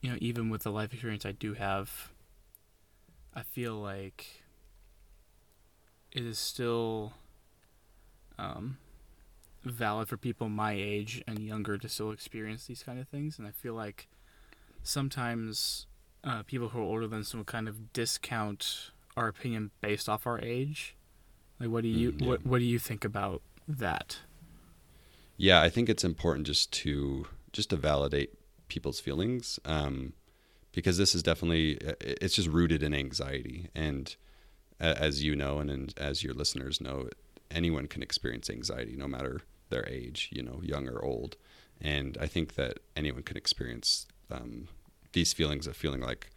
you 0.00 0.10
know 0.10 0.16
even 0.20 0.50
with 0.50 0.62
the 0.62 0.70
life 0.70 0.92
experience 0.92 1.26
I 1.26 1.32
do 1.32 1.54
have, 1.54 2.10
I 3.34 3.42
feel 3.42 3.74
like 3.74 4.42
it 6.12 6.24
is 6.24 6.38
still 6.38 7.12
um, 8.38 8.78
valid 9.62 10.08
for 10.08 10.16
people 10.16 10.48
my 10.48 10.72
age 10.72 11.22
and 11.26 11.38
younger 11.38 11.78
to 11.78 11.88
still 11.88 12.10
experience 12.10 12.66
these 12.66 12.82
kind 12.82 12.98
of 12.98 13.08
things, 13.08 13.38
and 13.38 13.46
I 13.46 13.50
feel 13.50 13.74
like 13.74 14.08
sometimes 14.82 15.86
uh, 16.24 16.42
people 16.42 16.70
who 16.70 16.80
are 16.80 16.82
older 16.82 17.06
than 17.06 17.20
us 17.20 17.34
will 17.34 17.44
kind 17.44 17.68
of 17.68 17.92
discount 17.92 18.90
our 19.16 19.28
opinion 19.28 19.70
based 19.80 20.08
off 20.08 20.26
our 20.26 20.40
age. 20.40 20.96
Like, 21.58 21.68
what 21.68 21.82
do 21.82 21.88
you 21.88 22.12
Mm, 22.12 22.22
yeah. 22.22 22.28
what 22.28 22.46
what 22.46 22.58
do 22.58 22.64
you 22.64 22.78
think 22.78 23.04
about 23.04 23.42
that? 23.68 24.20
Yeah, 25.40 25.62
I 25.62 25.70
think 25.70 25.88
it's 25.88 26.04
important 26.04 26.46
just 26.46 26.70
to 26.82 27.26
just 27.54 27.70
to 27.70 27.76
validate 27.76 28.34
people's 28.68 29.00
feelings, 29.00 29.58
um, 29.64 30.12
because 30.72 30.98
this 30.98 31.14
is 31.14 31.22
definitely 31.22 31.78
it's 31.98 32.34
just 32.34 32.48
rooted 32.48 32.82
in 32.82 32.92
anxiety, 32.92 33.68
and 33.74 34.14
as 34.78 35.22
you 35.22 35.34
know, 35.34 35.58
and, 35.58 35.70
and 35.70 35.94
as 35.96 36.22
your 36.22 36.34
listeners 36.34 36.78
know, 36.78 37.08
anyone 37.50 37.86
can 37.86 38.02
experience 38.02 38.50
anxiety, 38.50 38.96
no 38.98 39.08
matter 39.08 39.40
their 39.70 39.88
age, 39.88 40.28
you 40.30 40.42
know, 40.42 40.60
young 40.62 40.86
or 40.86 41.02
old, 41.02 41.36
and 41.80 42.18
I 42.20 42.26
think 42.26 42.56
that 42.56 42.80
anyone 42.94 43.22
can 43.22 43.38
experience 43.38 44.06
um, 44.30 44.68
these 45.14 45.32
feelings 45.32 45.66
of 45.66 45.74
feeling 45.74 46.02
like 46.02 46.28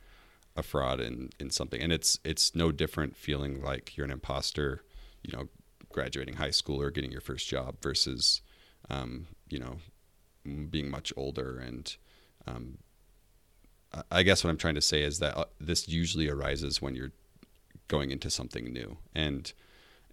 a 0.55 0.63
fraud 0.63 1.01
in 1.01 1.31
in 1.41 1.49
something, 1.49 1.81
and 1.81 1.91
it's 1.91 2.19
it's 2.23 2.55
no 2.55 2.71
different 2.71 3.17
feeling 3.17 3.61
like 3.61 3.97
you're 3.97 4.05
an 4.05 4.11
imposter, 4.11 4.81
you 5.23 5.35
know, 5.35 5.49
graduating 5.91 6.35
high 6.35 6.51
school 6.51 6.81
or 6.81 6.89
getting 6.89 7.11
your 7.11 7.19
first 7.19 7.49
job 7.49 7.75
versus 7.81 8.39
um, 8.89 9.27
you 9.49 9.59
know, 9.59 9.77
being 10.69 10.89
much 10.89 11.13
older. 11.15 11.57
And 11.59 11.95
um, 12.47 12.77
I- 14.11 14.23
guess 14.23 14.43
what 14.43 14.49
I'm 14.49 14.57
trying 14.57 14.75
to 14.75 14.81
say 14.81 15.01
is 15.03 15.19
that 15.19 15.37
uh, 15.37 15.45
this 15.59 15.87
usually 15.87 16.27
arises 16.29 16.81
when 16.81 16.95
you're 16.95 17.11
going 17.87 18.11
into 18.11 18.29
something 18.29 18.71
new 18.71 18.97
and 19.13 19.51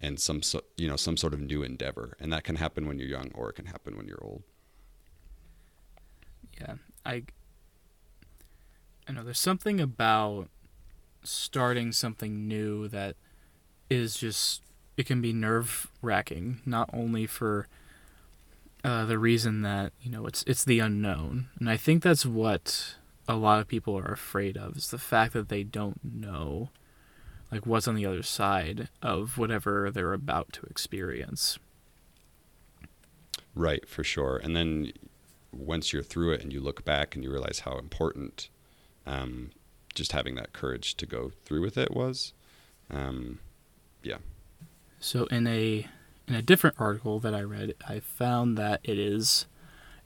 and 0.03 0.19
some 0.19 0.41
so, 0.41 0.61
you 0.77 0.87
know 0.87 0.95
some 0.95 1.15
sort 1.15 1.33
of 1.33 1.39
new 1.39 1.61
endeavor, 1.63 2.15
and 2.19 2.33
that 2.33 2.43
can 2.43 2.55
happen 2.55 2.87
when 2.87 2.97
you're 2.97 3.07
young 3.07 3.31
or 3.35 3.49
it 3.49 3.53
can 3.53 3.65
happen 3.67 3.95
when 3.95 4.07
you're 4.07 4.23
old. 4.23 4.43
Yeah, 6.59 6.75
I 7.05 7.23
I 9.07 9.11
know 9.11 9.23
there's 9.23 9.39
something 9.39 9.79
about 9.79 10.49
starting 11.23 11.91
something 11.91 12.47
new 12.47 12.87
that 12.87 13.15
is 13.89 14.15
just 14.15 14.61
it 14.97 15.05
can 15.05 15.21
be 15.21 15.33
nerve 15.33 15.91
wracking, 16.01 16.61
not 16.65 16.89
only 16.93 17.25
for 17.27 17.67
uh, 18.91 19.05
the 19.05 19.17
reason 19.17 19.61
that 19.61 19.93
you 20.01 20.11
know 20.11 20.25
it's 20.25 20.43
it's 20.45 20.65
the 20.65 20.79
unknown, 20.79 21.47
and 21.57 21.69
I 21.69 21.77
think 21.77 22.03
that's 22.03 22.25
what 22.25 22.95
a 23.25 23.35
lot 23.35 23.61
of 23.61 23.67
people 23.69 23.97
are 23.97 24.11
afraid 24.11 24.57
of 24.57 24.75
is 24.75 24.89
the 24.89 24.97
fact 24.97 25.31
that 25.31 25.47
they 25.47 25.63
don't 25.63 26.03
know 26.03 26.71
like 27.51 27.65
what's 27.65 27.87
on 27.87 27.95
the 27.95 28.05
other 28.05 28.21
side 28.21 28.89
of 29.01 29.37
whatever 29.37 29.89
they're 29.91 30.11
about 30.11 30.51
to 30.53 30.63
experience. 30.63 31.57
Right, 33.55 33.87
for 33.87 34.03
sure. 34.03 34.37
And 34.43 34.55
then 34.55 34.91
once 35.53 35.93
you're 35.93 36.03
through 36.03 36.33
it 36.33 36.41
and 36.41 36.51
you 36.51 36.59
look 36.59 36.83
back 36.83 37.15
and 37.15 37.23
you 37.23 37.31
realize 37.31 37.59
how 37.59 37.77
important 37.77 38.49
um, 39.05 39.51
just 39.93 40.11
having 40.11 40.35
that 40.35 40.51
courage 40.51 40.95
to 40.95 41.05
go 41.05 41.31
through 41.45 41.61
with 41.61 41.77
it 41.77 41.91
was. 41.93 42.33
Um, 42.89 43.39
yeah. 44.03 44.17
So 44.99 45.25
in 45.25 45.47
a 45.47 45.87
in 46.27 46.35
a 46.35 46.41
different 46.41 46.75
article 46.79 47.19
that 47.19 47.33
I 47.33 47.41
read, 47.41 47.75
I 47.87 47.99
found 47.99 48.57
that 48.57 48.81
it 48.83 48.97
is 48.97 49.47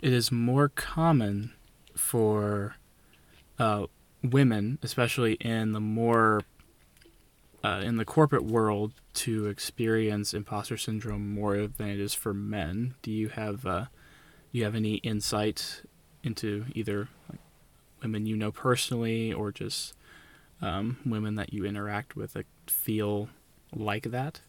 it 0.01 0.13
is 0.13 0.31
more 0.31 0.69
common 0.69 1.53
for 1.95 2.75
uh, 3.57 3.85
women, 4.21 4.77
especially 4.83 5.33
in 5.33 5.71
the 5.71 5.79
more 5.79 6.41
uh, 7.63 7.81
in 7.83 7.97
the 7.97 8.05
corporate 8.05 8.45
world, 8.45 8.93
to 9.13 9.47
experience 9.47 10.33
imposter 10.33 10.77
syndrome 10.77 11.33
more 11.33 11.67
than 11.67 11.89
it 11.89 11.99
is 11.99 12.13
for 12.13 12.33
men. 12.33 12.95
Do 13.01 13.11
you 13.11 13.29
have 13.29 13.65
uh, 13.65 13.85
do 14.51 14.59
you 14.59 14.63
have 14.63 14.75
any 14.75 14.95
insight 14.95 15.81
into 16.23 16.65
either 16.73 17.07
women 18.01 18.25
you 18.25 18.35
know 18.35 18.51
personally 18.51 19.33
or 19.33 19.51
just 19.51 19.93
um, 20.61 20.97
women 21.05 21.35
that 21.35 21.53
you 21.53 21.65
interact 21.65 22.15
with 22.15 22.33
that 22.33 22.45
feel 22.67 23.29
like 23.73 24.11
that? 24.11 24.41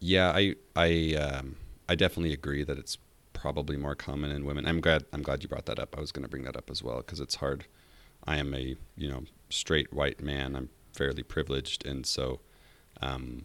Yeah, 0.00 0.32
I 0.34 0.54
I 0.74 1.14
um, 1.14 1.56
I 1.88 1.94
definitely 1.94 2.32
agree 2.32 2.64
that 2.64 2.78
it's 2.78 2.98
probably 3.32 3.76
more 3.76 3.94
common 3.94 4.30
in 4.30 4.44
women. 4.44 4.66
I'm 4.66 4.80
glad 4.80 5.04
I'm 5.12 5.22
glad 5.22 5.42
you 5.42 5.48
brought 5.48 5.66
that 5.66 5.78
up. 5.78 5.94
I 5.96 6.00
was 6.00 6.12
going 6.12 6.22
to 6.24 6.28
bring 6.28 6.44
that 6.44 6.56
up 6.56 6.70
as 6.70 6.82
well 6.82 6.98
because 6.98 7.20
it's 7.20 7.36
hard. 7.36 7.66
I 8.26 8.36
am 8.38 8.54
a 8.54 8.76
you 8.96 9.10
know 9.10 9.24
straight 9.50 9.92
white 9.92 10.20
man. 10.20 10.56
I'm 10.56 10.70
fairly 10.92 11.22
privileged, 11.22 11.86
and 11.86 12.06
so 12.06 12.40
um, 13.00 13.44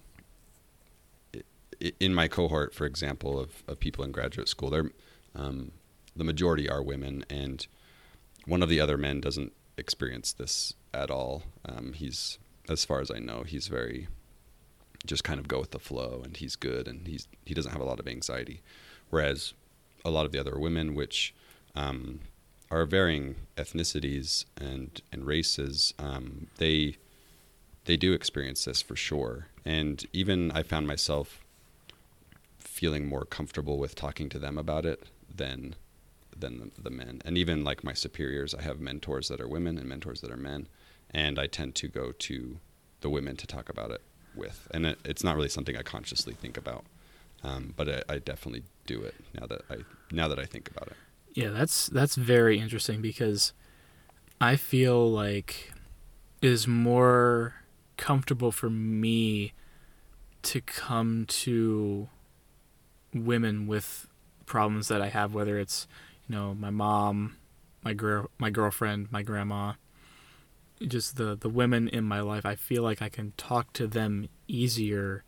in 2.00 2.14
my 2.14 2.28
cohort, 2.28 2.74
for 2.74 2.86
example, 2.86 3.40
of, 3.40 3.64
of 3.68 3.80
people 3.80 4.04
in 4.04 4.12
graduate 4.12 4.48
school, 4.48 4.70
they're 4.70 4.92
um, 5.36 5.72
the 6.16 6.24
majority 6.24 6.70
are 6.70 6.84
women, 6.84 7.26
and 7.30 7.68
one 8.46 8.62
of 8.62 8.70
the 8.70 8.80
other 8.80 8.98
men 8.98 9.22
doesn't 9.22 9.54
experience 9.78 10.34
this 10.34 10.74
at 10.94 11.10
all. 11.10 11.44
Um, 11.66 11.94
he's, 11.94 12.38
as 12.70 12.84
far 12.84 13.00
as 13.00 13.10
I 13.10 13.20
know, 13.20 13.44
he's 13.44 13.68
very 13.68 14.08
just 15.06 15.24
kind 15.24 15.40
of 15.40 15.48
go 15.48 15.60
with 15.60 15.72
the 15.72 15.80
flow, 15.80 16.22
and 16.24 16.38
he's 16.38 16.56
good, 16.56 16.88
and 16.88 17.08
he's 17.08 17.28
he 17.46 17.54
doesn't 17.54 17.72
have 17.72 17.82
a 17.82 17.86
lot 17.86 18.00
of 18.00 18.08
anxiety, 18.08 18.62
whereas 19.10 19.54
a 20.04 20.10
lot 20.10 20.26
of 20.26 20.32
the 20.32 20.40
other 20.40 20.58
women, 20.58 20.96
which 20.96 21.34
um, 21.76 22.20
are 22.70 22.86
varying 22.86 23.36
ethnicities 23.58 24.46
and 24.58 25.02
and 25.12 25.26
races, 25.26 25.94
um, 26.00 26.48
they 26.58 26.98
they 27.86 27.98
do 27.98 28.14
experience 28.14 28.66
this 28.66 28.82
for 28.82 28.96
sure. 28.96 29.48
And 29.66 30.06
even 30.14 30.52
I 30.52 30.64
found 30.64 30.88
myself 30.88 31.44
feeling 32.60 33.08
more 33.08 33.26
comfortable 33.26 33.78
with 33.78 33.96
talking 33.96 34.30
to 34.30 34.40
them 34.40 34.58
about 34.58 34.86
it 34.86 35.04
than 35.34 35.76
than 36.36 36.60
the, 36.60 36.82
the 36.82 36.90
men. 36.90 37.22
And 37.26 37.38
even 37.38 37.64
like 37.64 37.84
my 37.84 37.94
superiors, 37.94 38.56
I 38.56 38.62
have 38.62 38.80
mentors 38.80 39.28
that 39.28 39.42
are 39.42 39.48
women 39.48 39.78
and 39.78 39.88
mentors 39.88 40.22
that 40.22 40.32
are 40.32 40.38
men, 40.38 40.68
and 41.12 41.40
I 41.40 41.48
tend 41.48 41.76
to 41.76 41.88
go 41.88 42.12
to 42.12 42.60
the 43.02 43.10
women 43.10 43.36
to 43.38 43.48
talk 43.48 43.68
about 43.68 43.92
it 43.92 44.02
with. 44.36 44.68
And 44.72 44.86
it, 44.86 45.00
it's 45.06 45.24
not 45.24 45.36
really 45.36 45.50
something 45.50 45.76
I 45.76 45.82
consciously 45.82 46.34
think 46.34 46.58
about, 46.58 46.86
um, 47.44 47.74
but 47.76 47.90
I, 47.90 48.16
I 48.16 48.20
definitely 48.20 48.64
do 48.86 49.02
it 49.02 49.16
now 49.40 49.48
that 49.48 49.62
I 49.70 49.78
now 50.12 50.28
that 50.28 50.40
I 50.40 50.46
think 50.46 50.70
about 50.70 50.88
it. 50.88 50.98
Yeah, 51.34 51.50
that's 51.50 51.88
that's 51.88 52.16
very 52.16 52.60
interesting 52.60 53.02
because 53.02 53.54
I 54.40 54.56
feel 54.56 55.10
like 55.10 55.72
it 56.42 56.50
is 56.50 56.68
more 56.68 57.56
comfortable 57.98 58.52
for 58.52 58.70
me 58.70 59.54
to 60.42 60.62
come 60.62 61.26
to 61.28 62.10
women 63.14 63.68
with 63.68 64.08
problems 64.46 64.88
that 64.88 65.02
I 65.02 65.10
have, 65.10 65.34
whether 65.34 65.58
it's 65.60 65.88
you 66.28 66.36
know 66.36 66.54
my 66.54 66.70
mom, 66.70 67.38
my 67.84 67.94
girl, 67.94 68.30
my 68.38 68.50
girlfriend, 68.50 69.12
my 69.12 69.22
grandma, 69.22 69.74
just 70.88 71.18
the 71.18 71.36
the 71.36 71.50
women 71.50 71.88
in 71.88 72.04
my 72.04 72.22
life. 72.22 72.46
I 72.46 72.56
feel 72.56 72.84
like 72.84 73.02
I 73.02 73.10
can 73.10 73.34
talk 73.38 73.74
to 73.74 73.88
them 73.88 74.28
easier 74.48 75.24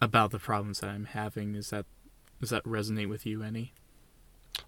about 0.00 0.30
the 0.30 0.38
problems 0.38 0.80
that 0.80 0.90
I'm 0.90 1.06
having. 1.06 1.54
Is 1.54 1.70
that 1.70 1.86
does 2.40 2.50
that 2.50 2.64
resonate 2.64 3.08
with 3.08 3.26
you 3.26 3.42
any? 3.42 3.72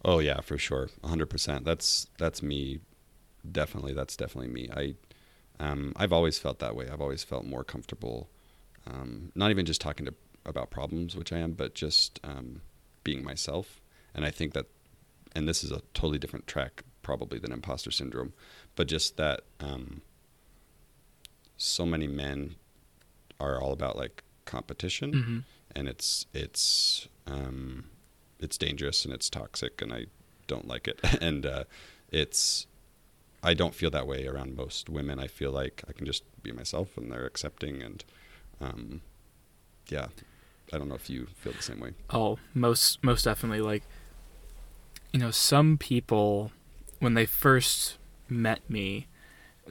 Oh 0.04 0.18
yeah, 0.18 0.40
for 0.40 0.58
sure, 0.58 0.88
hundred 1.04 1.26
percent. 1.26 1.64
That's 1.64 2.08
that's 2.18 2.42
me. 2.42 2.80
Definitely, 3.50 3.94
that's 3.94 4.16
definitely 4.16 4.52
me. 4.52 4.68
I, 4.75 4.94
um, 5.60 5.92
I've 5.96 6.12
always 6.12 6.38
felt 6.38 6.58
that 6.58 6.75
way. 6.75 6.88
I've 6.90 7.00
always 7.00 7.25
felt 7.25 7.44
more 7.44 7.64
comfortable, 7.64 8.28
um, 8.87 9.32
not 9.34 9.50
even 9.50 9.64
just 9.64 9.80
talking 9.80 10.06
to 10.06 10.14
about 10.44 10.70
problems, 10.70 11.16
which 11.16 11.32
I 11.32 11.38
am, 11.38 11.52
but 11.52 11.75
just 11.75 12.20
um, 12.25 12.62
being 13.04 13.25
myself. 13.25 13.80
And 14.14 14.25
I 14.25 14.30
think 14.30 14.54
that, 14.54 14.66
and 15.34 15.48
this 15.48 15.62
is 15.62 15.70
a 15.70 15.82
totally 15.94 16.18
different 16.18 16.46
track 16.46 16.82
probably 17.02 17.38
than 17.38 17.52
imposter 17.52 17.90
syndrome, 17.90 18.32
but 18.75 18.88
just 18.88 19.16
that 19.16 19.42
um, 19.60 20.02
so 21.68 21.84
many 21.87 22.06
men 22.06 22.54
are 23.40 23.60
all 23.60 23.72
about 23.72 23.96
like 23.96 24.22
competition, 24.44 25.12
Mm-hmm. 25.12 25.38
and 25.76 25.88
it's 25.88 26.26
it's 26.32 27.08
um, 27.26 27.84
it's 28.40 28.56
dangerous 28.58 29.04
and 29.04 29.12
it's 29.14 29.28
toxic, 29.30 29.80
and 29.82 29.92
I 29.92 30.06
don't 30.46 30.66
like 30.66 30.88
it. 30.88 30.98
and 31.20 31.44
uh, 31.46 31.64
it's 32.10 32.66
I 33.42 33.54
don't 33.54 33.75
feel 33.75 33.90
that 33.90 34.06
way 34.06 34.26
around 34.26 34.56
most 34.56 34.88
women. 34.88 35.18
I 35.20 35.26
feel 35.28 35.52
like 35.52 35.82
I 35.88 35.92
can 35.92 36.06
just 36.06 36.25
be 36.42 36.52
myself, 36.52 36.96
and 36.96 37.12
they're 37.12 37.26
accepting, 37.26 37.82
and 37.82 38.04
um, 38.60 39.00
yeah, 39.88 40.08
I 40.72 40.78
don't 40.78 40.88
know 40.88 40.94
if 40.96 41.08
you 41.10 41.26
feel 41.37 41.52
the 41.52 41.62
same 41.62 41.80
way. 41.80 41.92
Oh, 42.10 42.38
most 42.54 43.02
most 43.04 43.25
definitely. 43.25 43.60
Like, 43.60 43.84
you 45.12 45.20
know, 45.20 45.30
some 45.30 45.78
people 45.78 46.50
when 46.98 47.14
they 47.14 47.26
first 47.26 47.96
met 48.28 48.68
me, 48.68 49.06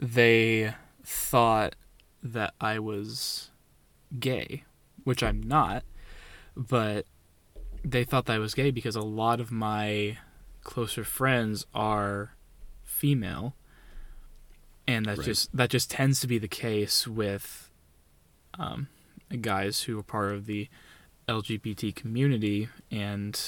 they 0.00 0.74
thought 1.04 1.74
that 2.22 2.54
I 2.60 2.78
was 2.78 3.50
gay, 4.18 4.64
which 5.04 5.22
I'm 5.22 5.42
not, 5.42 5.84
but 6.56 7.06
they 7.84 8.04
thought 8.04 8.26
that 8.26 8.34
I 8.34 8.38
was 8.38 8.54
gay 8.54 8.70
because 8.70 8.96
a 8.96 9.02
lot 9.02 9.40
of 9.40 9.50
my 9.52 10.18
closer 10.62 11.04
friends 11.04 11.66
are 11.74 12.34
female. 12.82 13.54
And 14.86 15.04
that's 15.06 15.18
Right. 15.18 15.26
just 15.26 15.54
that 15.56 15.68
just 15.70 15.90
tends 15.90 16.20
to 16.20 16.26
be 16.26 16.38
the 16.38 16.48
case 16.48 17.06
with 17.06 17.70
um, 18.58 18.88
guys 19.40 19.82
who 19.82 19.98
are 19.98 20.02
part 20.02 20.32
of 20.32 20.46
the 20.46 20.68
LGBT 21.28 21.94
community. 21.94 22.68
And 22.90 23.38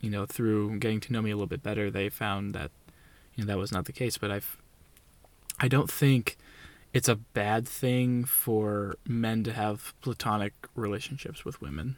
you 0.00 0.08
know 0.10 0.24
through 0.26 0.78
getting 0.78 1.00
to 1.00 1.12
know 1.12 1.20
me 1.20 1.30
a 1.30 1.34
little 1.34 1.48
bit 1.48 1.60
better 1.60 1.90
they 1.90 2.08
found 2.08 2.54
that 2.54 2.70
you 3.34 3.44
know 3.44 3.48
that 3.52 3.58
was 3.58 3.70
not 3.70 3.84
the 3.84 3.92
case. 3.92 4.16
But 4.16 4.30
I've 4.30 4.56
I 5.60 5.68
don't 5.68 5.90
think 5.90 6.37
it's 6.92 7.08
a 7.08 7.16
bad 7.16 7.68
thing 7.68 8.24
for 8.24 8.96
men 9.06 9.44
to 9.44 9.52
have 9.52 9.94
platonic 10.00 10.54
relationships 10.74 11.44
with 11.44 11.60
women. 11.60 11.96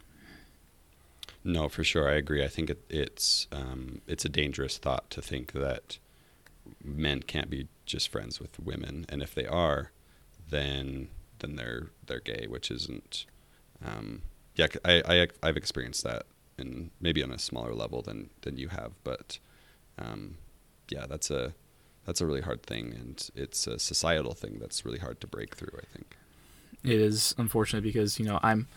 No, 1.43 1.69
for 1.69 1.85
sure, 1.85 2.09
I 2.09 2.15
agree. 2.15 2.45
I 2.45 2.49
think 2.49 2.71
it, 2.71 2.85
it's 2.91 3.47
um, 3.51 4.03
it's 4.07 4.25
a 4.25 4.29
dangerous 4.29 4.79
thought 4.79 5.09
to 5.11 5.23
think 5.23 5.53
that 5.53 5.99
men 6.85 7.23
can't 7.23 7.49
be 7.49 7.69
just 7.87 8.09
friends 8.09 8.41
with 8.41 8.61
women, 8.61 9.07
and 9.09 9.23
if 9.23 9.35
they 9.35 9.47
are, 9.47 9.91
then 10.49 11.09
then 11.39 11.57
they're 11.57 11.89
they're 12.07 12.21
gay, 12.21 12.47
which 12.49 12.71
isn't. 12.71 13.25
Um, 13.85 14.23
yeah, 14.57 14.67
I've 15.43 15.57
experienced 15.57 16.05
that, 16.05 16.25
and 16.59 16.91
maybe 17.01 17.23
on 17.23 17.31
a 17.31 17.39
smaller 17.39 17.75
level 17.75 18.03
than 18.03 18.29
than 18.43 18.59
you 18.59 18.69
have, 18.69 18.93
but 19.03 19.39
um, 19.99 20.37
yeah, 20.91 21.07
that's 21.07 21.31
a 21.31 21.55
that's 22.07 22.21
a 22.21 22.26
really 22.26 22.40
hard 22.40 22.62
thing, 22.62 22.95
and 22.99 23.30
it's 23.35 23.66
a 23.66 23.78
societal 23.78 24.33
thing 24.33 24.59
that's 24.61 24.85
really 24.85 24.99
hard 24.99 25.21
to 25.21 25.26
break 25.26 25.54
through. 25.54 25.78
I 25.78 25.87
think. 25.92 26.16
It 26.83 27.00
is 27.00 27.35
unfortunate 27.38 27.83
because 27.83 28.19
you 28.19 28.25
know 28.25 28.40
I'm 28.42 28.69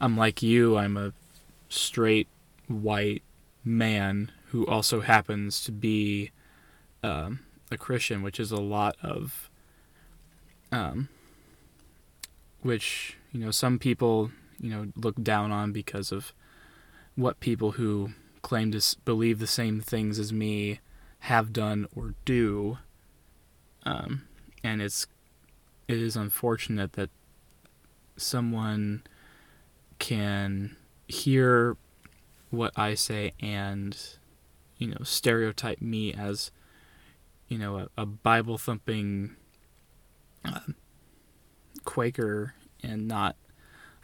I'm 0.00 0.16
like 0.16 0.42
you. 0.42 0.76
I'm 0.76 0.96
a 0.96 1.12
straight 1.68 2.28
white 2.68 3.22
man 3.64 4.32
who 4.46 4.66
also 4.66 5.00
happens 5.00 5.62
to 5.64 5.72
be 5.72 6.30
um, 7.02 7.40
a 7.70 7.76
Christian, 7.76 8.22
which 8.22 8.40
is 8.40 8.50
a 8.50 8.60
lot 8.60 8.96
of 9.02 9.50
um, 10.72 11.08
which 12.62 13.16
you 13.32 13.40
know 13.40 13.50
some 13.50 13.78
people 13.78 14.30
you 14.58 14.70
know 14.70 14.86
look 14.96 15.22
down 15.22 15.52
on 15.52 15.72
because 15.72 16.12
of 16.12 16.32
what 17.14 17.40
people 17.40 17.72
who 17.72 18.10
claim 18.42 18.72
to 18.72 18.96
believe 19.04 19.38
the 19.38 19.46
same 19.46 19.80
things 19.80 20.18
as 20.18 20.32
me 20.32 20.80
have 21.20 21.52
done 21.52 21.86
or 21.94 22.14
do 22.24 22.78
um, 23.84 24.22
and 24.62 24.82
it's 24.82 25.06
it 25.88 25.98
is 25.98 26.16
unfortunate 26.16 26.92
that 26.92 27.10
someone 28.16 29.02
can 29.98 30.76
hear 31.08 31.76
what 32.50 32.72
I 32.76 32.94
say 32.94 33.32
and 33.40 33.96
you 34.76 34.88
know 34.88 35.02
stereotype 35.02 35.80
me 35.80 36.12
as 36.12 36.50
you 37.48 37.58
know 37.58 37.78
a, 37.78 37.88
a 38.02 38.06
Bible 38.06 38.58
thumping 38.58 39.36
uh, 40.44 40.60
Quaker 41.84 42.54
and 42.82 43.08
not 43.08 43.36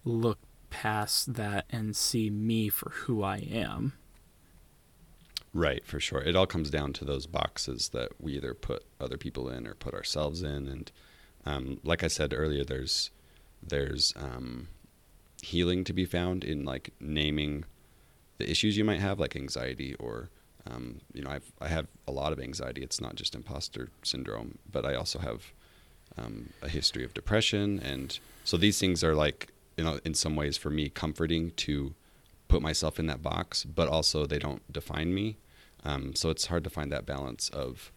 look 0.05 0.39
past 0.71 1.35
that 1.35 1.65
and 1.71 1.97
see 1.97 2.31
me 2.31 2.69
for 2.69 2.91
who 2.91 3.23
I 3.23 3.39
am. 3.39 3.95
Right, 5.57 5.87
for 5.87 5.99
sure. 5.99 6.21
It 6.21 6.37
all 6.37 6.47
comes 6.47 6.69
down 6.69 6.93
to 6.95 7.05
those 7.07 7.27
boxes 7.27 7.89
that 7.95 8.11
we 8.21 8.35
either 8.35 8.53
put 8.53 8.85
other 9.01 9.17
people 9.17 9.49
in 9.49 9.67
or 9.67 9.73
put 9.73 9.95
ourselves 9.95 10.43
in, 10.43 10.69
and 10.69 10.93
um, 11.47 11.81
like 11.83 12.05
I 12.05 12.09
said 12.09 12.35
earlier, 12.37 12.63
there's 12.63 13.11
there's 13.63 14.13
um, 14.17 14.69
healing 15.43 15.83
to 15.85 15.95
be 15.95 16.05
found 16.05 16.45
in 16.45 16.67
like 16.67 16.93
naming 17.01 17.65
the 18.37 18.51
issues 18.51 18.77
you 18.77 18.85
might 18.85 19.01
have, 19.01 19.19
like 19.19 19.35
anxiety 19.35 19.95
or 19.95 20.29
um, 20.71 21.01
you 21.15 21.23
know 21.23 21.31
I've 21.31 21.51
I 21.59 21.69
have 21.69 21.87
a 22.07 22.13
lot 22.13 22.35
of 22.35 22.39
anxiety. 22.39 22.83
It's 22.83 23.01
not 23.01 23.15
just 23.15 23.35
imposter 23.35 23.89
syndrome, 24.03 24.59
but 24.71 24.85
I 24.85 24.95
also 24.95 25.21
have 25.21 25.55
um, 26.19 26.51
a 26.61 26.69
history 26.69 27.03
of 27.03 27.15
depression, 27.15 27.79
and 27.79 28.19
so 28.45 28.59
these 28.59 28.79
things 28.79 29.03
are 29.03 29.15
like 29.15 29.49
you 29.79 29.85
know 29.85 30.01
in 30.05 30.13
some 30.13 30.37
ways 30.37 30.59
for 30.59 30.69
me 30.69 30.91
comforting 30.91 31.53
to 31.53 31.95
put 32.47 32.61
myself 32.61 32.99
in 32.99 33.07
that 33.07 33.23
box, 33.23 33.65
but 33.65 33.89
also 33.89 34.27
they 34.27 34.39
don't 34.39 34.71
define 34.71 35.15
me. 35.15 35.39
Um, 35.85 36.15
so 36.15 36.31
it's 36.31 36.47
hard 36.47 36.65
to 36.65 36.71
find 36.71 36.91
that 36.93 37.07
balance 37.07 37.49
of 37.51 37.93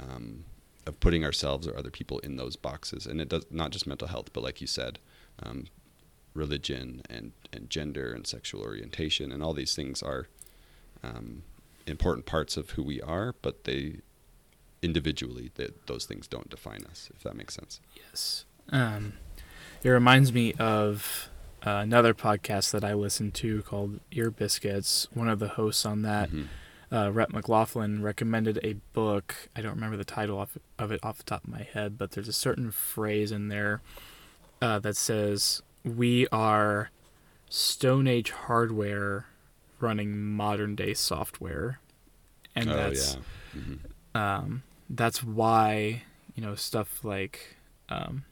um, 0.00 0.44
of 0.86 0.98
putting 1.00 1.24
ourselves 1.24 1.66
or 1.68 1.76
other 1.76 1.90
people 1.90 2.18
in 2.20 2.36
those 2.36 2.56
boxes, 2.56 3.06
and 3.06 3.20
it 3.20 3.28
does 3.28 3.46
not 3.50 3.70
just 3.70 3.86
mental 3.86 4.08
health, 4.08 4.32
but 4.32 4.42
like 4.42 4.60
you 4.60 4.66
said, 4.66 4.98
um, 5.42 5.66
religion 6.34 7.02
and 7.10 7.32
and 7.52 7.68
gender 7.70 8.12
and 8.12 8.26
sexual 8.26 8.62
orientation 8.62 9.30
and 9.32 9.42
all 9.42 9.52
these 9.54 9.74
things 9.76 10.02
are 10.02 10.28
um, 11.04 11.42
important 11.86 12.26
parts 12.26 12.56
of 12.56 12.70
who 12.70 12.82
we 12.82 13.00
are, 13.02 13.34
but 13.42 13.64
they 13.64 13.96
individually 14.82 15.50
that 15.54 15.86
those 15.86 16.04
things 16.06 16.26
don't 16.26 16.48
define 16.50 16.84
us. 16.90 17.10
If 17.14 17.22
that 17.22 17.36
makes 17.36 17.54
sense. 17.54 17.80
Yes. 17.96 18.44
Um, 18.70 19.14
it 19.82 19.88
reminds 19.90 20.32
me 20.32 20.52
of 20.54 21.28
uh, 21.64 21.70
another 21.70 22.14
podcast 22.14 22.70
that 22.72 22.82
I 22.84 22.94
listened 22.94 23.34
to 23.34 23.62
called 23.62 24.00
Ear 24.10 24.30
Biscuits. 24.30 25.06
One 25.12 25.28
of 25.28 25.38
the 25.38 25.48
hosts 25.48 25.84
on 25.86 26.02
that, 26.02 26.30
Mhm. 26.30 26.46
Uh, 26.92 27.10
Rhett 27.10 27.32
McLaughlin, 27.32 28.02
recommended 28.02 28.60
a 28.62 28.74
book. 28.92 29.34
I 29.56 29.62
don't 29.62 29.74
remember 29.74 29.96
the 29.96 30.04
title 30.04 30.40
of, 30.40 30.58
of 30.78 30.92
it 30.92 31.00
off 31.02 31.18
the 31.18 31.24
top 31.24 31.44
of 31.44 31.50
my 31.50 31.62
head, 31.62 31.96
but 31.96 32.12
there's 32.12 32.28
a 32.28 32.32
certain 32.32 32.70
phrase 32.70 33.32
in 33.32 33.48
there 33.48 33.80
uh, 34.60 34.78
that 34.80 34.96
says, 34.96 35.62
We 35.84 36.26
are 36.28 36.90
Stone 37.48 38.06
Age 38.06 38.30
hardware 38.30 39.26
running 39.80 40.16
modern 40.18 40.74
day 40.74 40.94
software. 40.94 41.80
And 42.54 42.70
oh 42.70 42.76
that's 42.76 43.16
yeah. 43.54 43.60
Mhm. 43.60 43.78
um, 44.14 44.62
that's 44.90 45.24
why 45.24 46.02
you 46.34 46.42
know 46.42 46.54
stuff 46.54 47.02
like 47.02 47.56
um, 47.88 48.24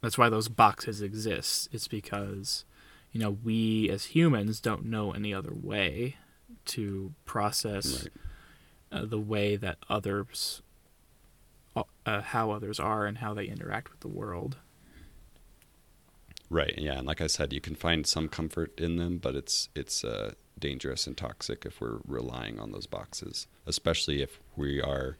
that's 0.00 0.18
why 0.18 0.28
those 0.28 0.48
boxes 0.48 1.00
exist. 1.00 1.68
It's 1.72 1.86
because 1.86 2.64
you 3.12 3.20
know 3.20 3.38
we 3.44 3.88
as 3.88 4.06
humans 4.06 4.60
don't 4.60 4.84
know 4.86 5.12
any 5.12 5.32
other 5.32 5.52
way 5.54 6.16
to 6.70 7.12
process 7.24 8.04
Right. 8.92 9.02
uh, 9.02 9.04
the 9.06 9.20
way 9.20 9.56
that 9.56 9.78
others 9.88 10.62
uh, 11.76 11.84
uh, 12.04 12.20
how 12.20 12.50
others 12.50 12.80
are 12.80 13.06
and 13.06 13.18
how 13.18 13.32
they 13.34 13.44
interact 13.46 13.90
with 13.90 14.00
the 14.00 14.08
world. 14.08 14.56
Right. 16.48 16.74
Yeah, 16.76 16.98
and 16.98 17.06
like 17.06 17.20
I 17.20 17.28
said, 17.28 17.52
you 17.52 17.60
can 17.60 17.76
find 17.76 18.04
some 18.06 18.28
comfort 18.28 18.78
in 18.80 18.96
them, 18.96 19.18
but 19.18 19.36
it's 19.36 19.68
it's 19.76 20.02
uh, 20.02 20.32
dangerous 20.58 21.06
and 21.06 21.16
toxic 21.16 21.64
if 21.64 21.80
we're 21.80 21.98
relying 22.06 22.58
on 22.58 22.72
those 22.72 22.86
boxes, 22.86 23.46
especially 23.66 24.20
if 24.20 24.40
we 24.56 24.80
are 24.82 25.16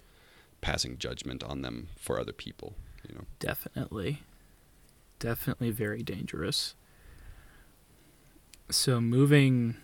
passing 0.60 0.98
judgment 0.98 1.44
on 1.44 1.62
them 1.62 1.88
for 1.96 2.18
other 2.18 2.32
people. 2.32 2.74
You 3.08 3.14
know. 3.14 3.24
Definitely. 3.38 4.22
Definitely 5.20 5.70
very 5.70 6.02
dangerous. 6.02 6.74
So 8.70 9.00
moving 9.00 9.76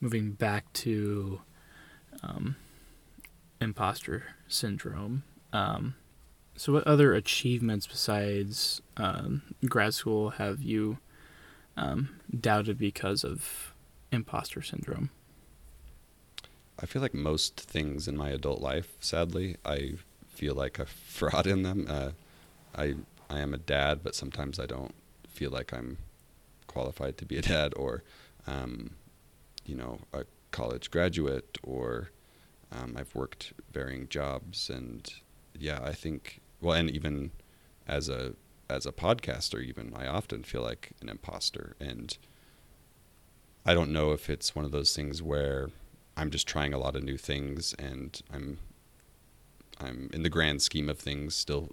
moving 0.00 0.32
back 0.32 0.72
to 0.72 1.40
um, 2.22 2.56
imposter 3.60 4.24
syndrome. 4.48 5.22
Um, 5.52 5.94
so 6.56 6.72
what 6.72 6.86
other 6.86 7.14
achievements 7.14 7.86
besides 7.86 8.82
um, 8.96 9.42
grad 9.66 9.94
school 9.94 10.30
have 10.30 10.62
you 10.62 10.98
um, 11.76 12.10
doubted 12.38 12.78
because 12.78 13.24
of 13.24 13.74
imposter 14.12 14.62
syndrome? 14.62 15.10
I 16.78 16.86
feel 16.86 17.02
like 17.02 17.14
most 17.14 17.60
things 17.60 18.08
in 18.08 18.16
my 18.16 18.30
adult 18.30 18.60
life, 18.60 18.96
sadly, 19.00 19.56
I 19.64 19.94
feel 20.28 20.54
like 20.54 20.78
a 20.78 20.86
fraud 20.86 21.46
in 21.46 21.62
them. 21.62 21.86
Uh, 21.88 22.10
I 22.74 22.94
I 23.28 23.40
am 23.40 23.54
a 23.54 23.58
dad, 23.58 24.00
but 24.02 24.14
sometimes 24.14 24.58
I 24.58 24.66
don't 24.66 24.94
feel 25.28 25.50
like 25.50 25.72
I'm 25.72 25.98
qualified 26.66 27.16
to 27.18 27.24
be 27.24 27.36
a 27.36 27.42
dad, 27.42 27.72
or 27.76 28.02
um, 28.46 28.96
you 29.70 29.76
know, 29.76 30.00
a 30.12 30.24
college 30.50 30.90
graduate, 30.90 31.56
or 31.62 32.10
um, 32.72 32.96
I've 32.98 33.14
worked 33.14 33.52
varying 33.72 34.08
jobs, 34.08 34.68
and 34.68 35.08
yeah, 35.56 35.78
I 35.82 35.92
think 35.92 36.40
well, 36.60 36.76
and 36.76 36.90
even 36.90 37.30
as 37.86 38.08
a 38.08 38.34
as 38.68 38.84
a 38.84 38.92
podcaster, 38.92 39.62
even 39.62 39.92
I 39.94 40.08
often 40.08 40.42
feel 40.42 40.62
like 40.62 40.90
an 41.00 41.08
imposter, 41.08 41.76
and 41.78 42.18
I 43.64 43.74
don't 43.74 43.92
know 43.92 44.10
if 44.10 44.28
it's 44.28 44.56
one 44.56 44.64
of 44.64 44.72
those 44.72 44.94
things 44.94 45.22
where 45.22 45.70
I'm 46.16 46.30
just 46.30 46.48
trying 46.48 46.74
a 46.74 46.78
lot 46.78 46.96
of 46.96 47.04
new 47.04 47.16
things, 47.16 47.72
and 47.78 48.20
I'm 48.34 48.58
I'm 49.80 50.10
in 50.12 50.24
the 50.24 50.28
grand 50.28 50.62
scheme 50.62 50.88
of 50.88 50.98
things 50.98 51.36
still 51.36 51.70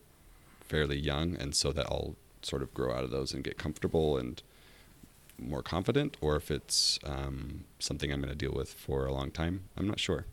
fairly 0.62 1.00
young, 1.00 1.36
and 1.36 1.56
so 1.56 1.72
that 1.72 1.88
I'll 1.88 2.16
sort 2.44 2.62
of 2.62 2.76
grow 2.76 2.94
out 2.94 3.04
of 3.04 3.10
those 3.10 3.34
and 3.34 3.44
get 3.44 3.58
comfortable 3.58 4.20
and 4.20 4.44
more 5.40 5.62
confident, 5.62 6.18
or 6.22 6.36
if 6.36 6.52
it's 6.52 7.00
um, 7.04 7.66
something 7.80 8.12
I'm 8.12 8.22
going 8.22 8.30
to 8.30 8.36
deal 8.36 8.54
with 8.54 8.74
for 8.74 9.06
a 9.06 9.14
long 9.14 9.32
time. 9.32 9.66
I'm 9.78 9.88
not 9.88 10.00
sure. 10.00 10.26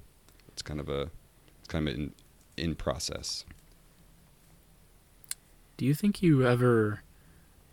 It's 0.49 0.63
kind 0.63 0.81
of 0.81 0.89
a 0.89 1.11
it's 1.59 1.69
kind 1.69 1.89
of 1.89 1.95
in 1.95 2.13
in 2.57 2.75
process. 2.75 3.45
Do 5.77 5.85
you 5.85 5.95
think 5.95 6.23
you 6.23 6.47
ever 6.47 7.03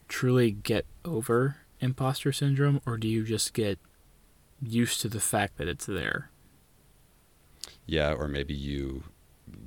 truly 0.08 0.52
get 0.52 0.86
over 1.06 1.58
imposter 1.80 2.32
syndrome, 2.32 2.82
or 2.86 2.98
do 2.98 3.08
you 3.08 3.24
just 3.24 3.54
get 3.54 3.80
used 4.62 5.02
to 5.02 5.10
the 5.10 5.20
fact 5.20 5.58
that 5.58 5.68
it's 5.68 5.86
there? 5.86 6.30
Yeah, 7.86 8.14
or 8.14 8.28
maybe 8.28 8.54
you 8.54 9.04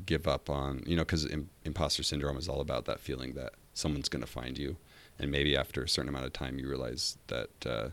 give 0.07 0.27
up 0.27 0.49
on, 0.49 0.83
you 0.87 0.97
know, 0.97 1.03
because 1.03 1.27
Im- 1.27 1.51
imposter 1.65 2.03
syndrome 2.03 2.37
is 2.37 2.49
all 2.49 2.61
about 2.61 2.85
that 2.87 3.01
feeling 3.01 3.35
that 3.35 3.53
someone's 3.75 4.09
going 4.09 4.25
to 4.25 4.31
find 4.31 4.59
you. 4.59 4.77
And 5.19 5.31
maybe 5.31 5.57
after 5.57 5.83
a 5.83 5.89
certain 5.89 6.09
amount 6.09 6.27
of 6.27 6.33
time, 6.33 6.59
you 6.59 6.69
realize 6.69 7.19
that, 7.29 7.51
uh, 7.65 7.89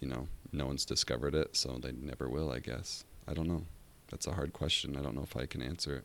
you 0.00 0.08
know, 0.08 0.26
no 0.52 0.66
one's 0.66 0.84
discovered 0.84 1.34
it, 1.34 1.56
so 1.56 1.78
they 1.80 1.92
never 1.92 2.28
will, 2.28 2.50
I 2.50 2.58
guess. 2.58 3.04
I 3.28 3.34
don't 3.34 3.46
know. 3.46 3.64
That's 4.10 4.26
a 4.26 4.32
hard 4.32 4.52
question. 4.52 4.96
I 4.96 5.02
don't 5.02 5.14
know 5.14 5.22
if 5.22 5.36
I 5.36 5.46
can 5.46 5.62
answer 5.62 5.96
it. 5.96 6.04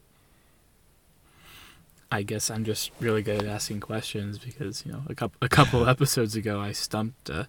I 2.12 2.22
guess 2.22 2.52
I'm 2.52 2.64
just 2.64 2.92
really 3.00 3.24
good 3.24 3.42
at 3.42 3.48
asking 3.48 3.80
questions 3.80 4.38
because 4.38 4.86
you 4.86 4.92
know 4.92 5.02
a 5.08 5.16
couple 5.16 5.38
a 5.42 5.50
couple 5.50 5.90
episodes 5.90 6.36
ago 6.36 6.62
I 6.62 6.72
stumped 6.72 7.30
uh, 7.30 7.46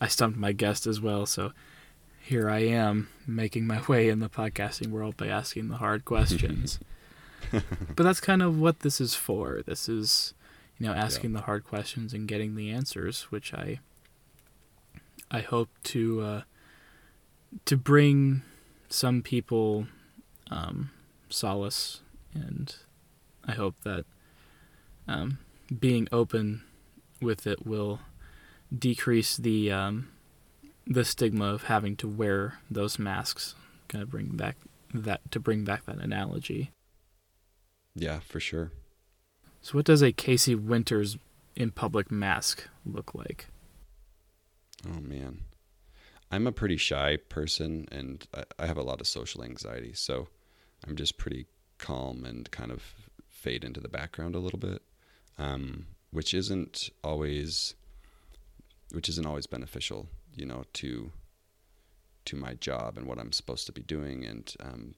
I 0.00 0.08
stumped 0.08 0.36
my 0.36 0.52
guest 0.52 0.86
as 0.86 1.00
well. 1.00 1.26
So 1.26 1.52
here 2.20 2.50
I 2.50 2.60
am 2.60 3.08
making 3.26 3.66
my 3.66 3.82
way 3.86 4.08
in 4.08 4.18
the 4.18 4.28
podcasting 4.28 4.88
world 4.88 5.16
by 5.16 5.28
asking 5.28 5.68
the 5.68 5.76
hard 5.76 6.04
questions. 6.04 6.80
but 7.52 8.02
that's 8.02 8.20
kind 8.20 8.42
of 8.42 8.58
what 8.58 8.80
this 8.80 9.00
is 9.00 9.14
for. 9.14 9.62
This 9.64 9.88
is 9.88 10.34
you 10.78 10.86
know 10.86 10.92
asking 10.92 11.30
yeah. 11.30 11.38
the 11.38 11.44
hard 11.44 11.64
questions 11.64 12.12
and 12.12 12.28
getting 12.28 12.54
the 12.54 12.70
answers, 12.70 13.24
which 13.24 13.52
I 13.54 13.80
I 15.30 15.40
hope 15.40 15.68
to 15.84 16.20
uh, 16.20 16.42
to 17.64 17.76
bring 17.76 18.42
some 18.88 19.22
people 19.22 19.86
um, 20.50 20.90
solace 21.28 22.00
and 22.34 22.74
I 23.46 23.52
hope 23.52 23.76
that 23.84 24.04
um, 25.06 25.38
being 25.78 26.08
open 26.12 26.62
with 27.20 27.46
it 27.46 27.66
will 27.66 28.00
decrease 28.76 29.36
the 29.36 29.70
um, 29.70 30.08
the 30.86 31.04
stigma 31.04 31.46
of 31.46 31.64
having 31.64 31.96
to 31.96 32.08
wear 32.08 32.58
those 32.70 32.98
masks. 32.98 33.54
Kind 33.88 34.02
of 34.02 34.10
bring 34.10 34.28
back 34.28 34.56
that 34.92 35.30
to 35.30 35.40
bring 35.40 35.64
back 35.64 35.86
that 35.86 35.98
analogy. 35.98 36.70
Yeah, 37.94 38.20
for 38.20 38.40
sure. 38.40 38.72
So, 39.64 39.78
what 39.78 39.86
does 39.86 40.02
a 40.02 40.12
Casey 40.12 40.54
Winters 40.54 41.16
in 41.56 41.70
public 41.70 42.10
mask 42.10 42.68
look 42.84 43.14
like? 43.14 43.46
Oh 44.86 45.00
man, 45.00 45.40
I'm 46.30 46.46
a 46.46 46.52
pretty 46.52 46.76
shy 46.76 47.16
person, 47.30 47.88
and 47.90 48.26
I, 48.58 48.66
have 48.66 48.76
a 48.76 48.82
lot 48.82 49.00
of 49.00 49.06
social 49.06 49.42
anxiety. 49.42 49.94
So, 49.94 50.28
I'm 50.86 50.96
just 50.96 51.16
pretty 51.16 51.46
calm 51.78 52.26
and 52.26 52.50
kind 52.50 52.70
of 52.70 52.82
fade 53.30 53.64
into 53.64 53.80
the 53.80 53.88
background 53.88 54.34
a 54.34 54.38
little 54.38 54.58
bit, 54.58 54.82
um, 55.38 55.86
which 56.10 56.34
isn't 56.34 56.90
always 57.02 57.74
which 58.92 59.08
isn't 59.08 59.26
always 59.26 59.46
beneficial, 59.46 60.08
you 60.36 60.44
know, 60.44 60.64
to 60.74 61.10
to 62.26 62.36
my 62.36 62.52
job 62.52 62.98
and 62.98 63.06
what 63.06 63.18
I'm 63.18 63.32
supposed 63.32 63.64
to 63.64 63.72
be 63.72 63.82
doing. 63.82 64.26
And 64.26 64.54
um, 64.60 64.94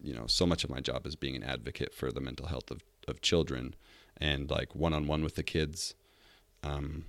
you 0.00 0.14
know, 0.14 0.28
so 0.28 0.46
much 0.46 0.62
of 0.62 0.70
my 0.70 0.78
job 0.78 1.08
is 1.08 1.16
being 1.16 1.34
an 1.34 1.42
advocate 1.42 1.92
for 1.92 2.12
the 2.12 2.20
mental 2.20 2.46
health 2.46 2.70
of, 2.70 2.82
of 3.08 3.20
children 3.20 3.74
and 4.18 4.50
like 4.50 4.74
one 4.74 4.92
on 4.92 5.06
one 5.06 5.22
with 5.22 5.34
the 5.34 5.42
kids. 5.42 5.94
Um, 6.62 7.04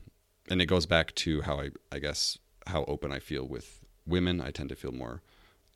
and 0.49 0.61
it 0.61 0.65
goes 0.65 0.85
back 0.85 1.13
to 1.15 1.41
how 1.41 1.59
I 1.59 1.69
I 1.91 1.99
guess 1.99 2.37
how 2.67 2.83
open 2.85 3.11
I 3.11 3.19
feel 3.19 3.47
with 3.47 3.81
women. 4.05 4.41
I 4.41 4.51
tend 4.51 4.69
to 4.69 4.75
feel 4.75 4.91
more 4.91 5.21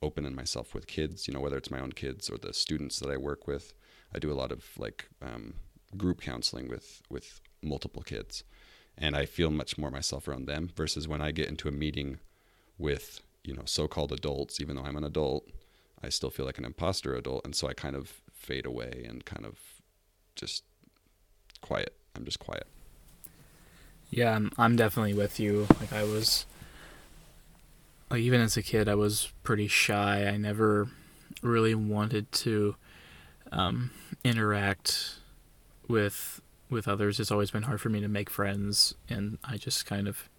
open 0.01 0.25
in 0.25 0.35
myself 0.35 0.73
with 0.73 0.87
kids, 0.87 1.27
you 1.27 1.33
know, 1.33 1.39
whether 1.39 1.57
it's 1.57 1.71
my 1.71 1.79
own 1.79 1.91
kids 1.91 2.29
or 2.29 2.37
the 2.37 2.53
students 2.53 2.99
that 2.99 3.09
I 3.09 3.17
work 3.17 3.47
with. 3.47 3.73
I 4.13 4.19
do 4.19 4.31
a 4.31 4.33
lot 4.33 4.51
of 4.51 4.65
like 4.77 5.09
um, 5.21 5.53
group 5.97 6.21
counseling 6.21 6.67
with 6.67 7.01
with 7.09 7.41
multiple 7.61 8.01
kids, 8.01 8.43
and 8.97 9.15
I 9.15 9.25
feel 9.25 9.51
much 9.51 9.77
more 9.77 9.91
myself 9.91 10.27
around 10.27 10.45
them 10.45 10.69
versus 10.75 11.07
when 11.07 11.21
I 11.21 11.31
get 11.31 11.49
into 11.49 11.67
a 11.67 11.71
meeting 11.71 12.19
with 12.77 13.21
you 13.43 13.53
know 13.53 13.63
so-called 13.65 14.11
adults. 14.11 14.59
Even 14.59 14.75
though 14.75 14.83
I'm 14.83 14.97
an 14.97 15.03
adult, 15.03 15.47
I 16.03 16.09
still 16.09 16.29
feel 16.29 16.45
like 16.45 16.57
an 16.57 16.65
imposter 16.65 17.15
adult, 17.15 17.45
and 17.45 17.55
so 17.55 17.67
I 17.67 17.73
kind 17.73 17.95
of 17.95 18.21
fade 18.33 18.65
away 18.65 19.05
and 19.07 19.23
kind 19.23 19.45
of 19.45 19.59
just 20.35 20.63
quiet. 21.61 21.93
I'm 22.15 22.25
just 22.25 22.39
quiet. 22.39 22.67
Yeah, 24.09 24.35
I'm, 24.35 24.51
I'm 24.57 24.75
definitely 24.75 25.13
with 25.13 25.39
you. 25.39 25.67
Like 25.79 25.93
I 25.93 26.03
was, 26.03 26.45
like 28.09 28.21
even 28.21 28.41
as 28.41 28.57
a 28.57 28.61
kid, 28.61 28.89
I 28.89 28.95
was 28.95 29.31
pretty 29.43 29.67
shy. 29.67 30.25
I 30.27 30.37
never 30.37 30.89
really 31.41 31.73
wanted 31.73 32.31
to 32.31 32.75
um, 33.51 33.91
interact 34.23 35.15
with 35.87 36.41
with 36.69 36.87
others. 36.87 37.19
It's 37.19 37.31
always 37.31 37.51
been 37.51 37.63
hard 37.63 37.81
for 37.81 37.89
me 37.89 38.01
to 38.01 38.07
make 38.07 38.29
friends, 38.29 38.95
and 39.09 39.37
I 39.43 39.57
just 39.57 39.85
kind 39.85 40.07
of 40.07 40.29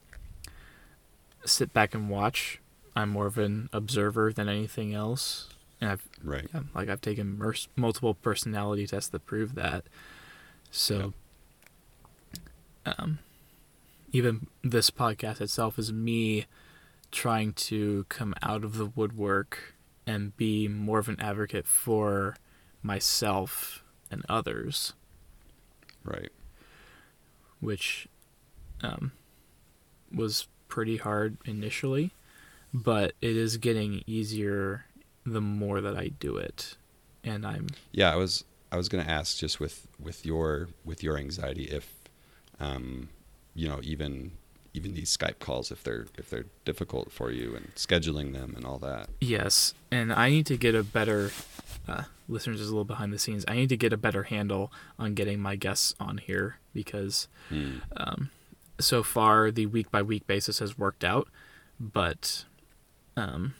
sit 1.44 1.72
back 1.72 1.94
and 1.94 2.08
watch. 2.08 2.60
I'm 2.94 3.10
more 3.10 3.26
of 3.26 3.38
an 3.38 3.68
observer 3.72 4.32
than 4.32 4.48
anything 4.48 4.94
else, 4.94 5.48
and 5.80 5.90
I've 5.90 6.08
right 6.22 6.46
yeah, 6.52 6.62
like 6.74 6.88
I've 6.88 7.00
taken 7.00 7.38
mer- 7.38 7.54
multiple 7.76 8.14
personality 8.14 8.86
tests 8.86 9.10
that 9.10 9.26
prove 9.26 9.54
that. 9.54 9.84
So, 10.72 11.12
um, 12.86 13.18
even 14.10 14.46
this 14.64 14.90
podcast 14.90 15.42
itself 15.42 15.78
is 15.78 15.92
me 15.92 16.46
trying 17.10 17.52
to 17.52 18.06
come 18.08 18.34
out 18.42 18.64
of 18.64 18.78
the 18.78 18.86
woodwork 18.86 19.74
and 20.06 20.34
be 20.38 20.66
more 20.68 20.98
of 20.98 21.10
an 21.10 21.20
advocate 21.20 21.66
for 21.66 22.36
myself 22.82 23.84
and 24.10 24.24
others. 24.30 24.94
Right. 26.04 26.32
Which 27.60 28.08
um, 28.82 29.12
was 30.12 30.48
pretty 30.68 30.96
hard 30.96 31.36
initially, 31.44 32.12
but 32.72 33.12
it 33.20 33.36
is 33.36 33.58
getting 33.58 34.02
easier 34.06 34.86
the 35.24 35.42
more 35.42 35.82
that 35.82 35.96
I 35.96 36.08
do 36.08 36.38
it. 36.38 36.76
And 37.22 37.46
I'm 37.46 37.68
Yeah, 37.92 38.10
I 38.10 38.16
was 38.16 38.44
I 38.72 38.76
was 38.76 38.88
going 38.88 39.04
to 39.04 39.10
ask 39.10 39.36
just 39.36 39.60
with 39.60 39.86
with 40.00 40.26
your 40.26 40.68
with 40.84 41.02
your 41.02 41.18
anxiety 41.18 41.64
if 41.64 41.94
um 42.58 43.10
you 43.54 43.68
know 43.68 43.80
even 43.82 44.32
even 44.74 44.94
these 44.94 45.14
Skype 45.14 45.38
calls 45.38 45.70
if 45.70 45.84
they're 45.84 46.06
if 46.16 46.30
they're 46.30 46.46
difficult 46.64 47.12
for 47.12 47.30
you 47.30 47.54
and 47.54 47.74
scheduling 47.74 48.32
them 48.32 48.54
and 48.56 48.64
all 48.64 48.78
that. 48.78 49.08
Yes, 49.20 49.74
and 49.90 50.12
I 50.12 50.30
need 50.30 50.46
to 50.46 50.56
get 50.56 50.74
a 50.74 50.82
better 50.82 51.30
uh, 51.86 52.04
listeners 52.28 52.60
is 52.60 52.68
a 52.68 52.70
little 52.70 52.84
behind 52.84 53.12
the 53.12 53.18
scenes. 53.18 53.44
I 53.46 53.54
need 53.54 53.68
to 53.68 53.76
get 53.76 53.92
a 53.92 53.96
better 53.96 54.24
handle 54.24 54.72
on 54.98 55.14
getting 55.14 55.40
my 55.40 55.56
guests 55.56 55.94
on 56.00 56.18
here 56.18 56.56
because 56.72 57.28
hmm. 57.48 57.78
um, 57.96 58.30
so 58.80 59.02
far 59.02 59.50
the 59.50 59.66
week 59.66 59.90
by 59.90 60.02
week 60.02 60.26
basis 60.26 60.58
has 60.60 60.78
worked 60.78 61.04
out, 61.04 61.28
but 61.78 62.44
um, 63.16 63.54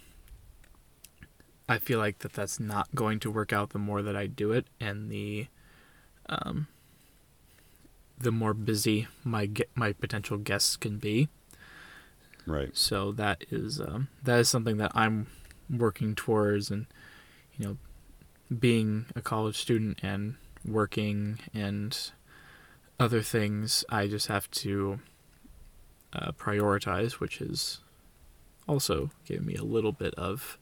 I 1.68 1.78
feel 1.78 1.98
like 1.98 2.20
that 2.20 2.32
that's 2.32 2.58
not 2.60 2.94
going 2.94 3.20
to 3.20 3.30
work 3.30 3.52
out 3.52 3.70
the 3.70 3.78
more 3.78 4.02
that 4.02 4.16
I 4.16 4.26
do 4.26 4.52
it 4.52 4.66
and 4.80 5.10
the 5.10 5.46
um, 6.28 6.68
the 8.18 8.32
more 8.32 8.54
busy 8.54 9.08
my 9.24 9.50
my 9.74 9.92
potential 9.92 10.38
guests 10.38 10.76
can 10.76 10.98
be. 10.98 11.28
Right. 12.46 12.76
So 12.76 13.12
that 13.12 13.44
is 13.50 13.80
um, 13.80 14.08
that 14.22 14.38
is 14.38 14.48
something 14.48 14.76
that 14.78 14.92
I'm 14.94 15.28
working 15.70 16.14
towards, 16.14 16.70
and 16.70 16.86
you 17.56 17.66
know, 17.66 17.76
being 18.54 19.06
a 19.14 19.22
college 19.22 19.56
student 19.56 20.00
and 20.02 20.36
working 20.64 21.38
and 21.54 21.96
other 22.98 23.22
things, 23.22 23.84
I 23.88 24.06
just 24.06 24.28
have 24.28 24.50
to 24.52 25.00
uh, 26.12 26.32
prioritize, 26.32 27.14
which 27.14 27.38
has 27.38 27.78
also 28.68 29.10
given 29.24 29.46
me 29.46 29.54
a 29.54 29.64
little 29.64 29.92
bit 29.92 30.14
of 30.14 30.58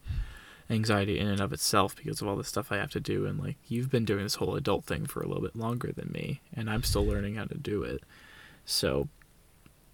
anxiety 0.71 1.19
in 1.19 1.27
and 1.27 1.41
of 1.41 1.53
itself 1.53 1.95
because 1.95 2.21
of 2.21 2.27
all 2.27 2.35
the 2.35 2.43
stuff 2.43 2.71
I 2.71 2.77
have 2.77 2.91
to 2.91 2.99
do. 2.99 3.25
And 3.25 3.39
like, 3.39 3.57
you've 3.67 3.89
been 3.91 4.05
doing 4.05 4.23
this 4.23 4.35
whole 4.35 4.55
adult 4.55 4.85
thing 4.85 5.05
for 5.05 5.21
a 5.21 5.27
little 5.27 5.43
bit 5.43 5.55
longer 5.55 5.91
than 5.91 6.11
me, 6.11 6.41
and 6.53 6.69
I'm 6.69 6.83
still 6.83 7.05
learning 7.05 7.35
how 7.35 7.45
to 7.45 7.57
do 7.57 7.83
it. 7.83 8.03
So, 8.65 9.09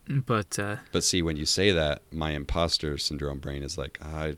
but 0.08 0.58
uh, 0.60 0.78
But 0.92 1.04
see, 1.04 1.22
when 1.22 1.38
you 1.38 1.46
say 1.46 1.72
that, 1.72 2.02
my 2.12 2.32
imposter 2.32 2.98
syndrome 2.98 3.40
brain 3.40 3.64
is 3.64 3.78
like, 3.78 4.00
I 4.02 4.36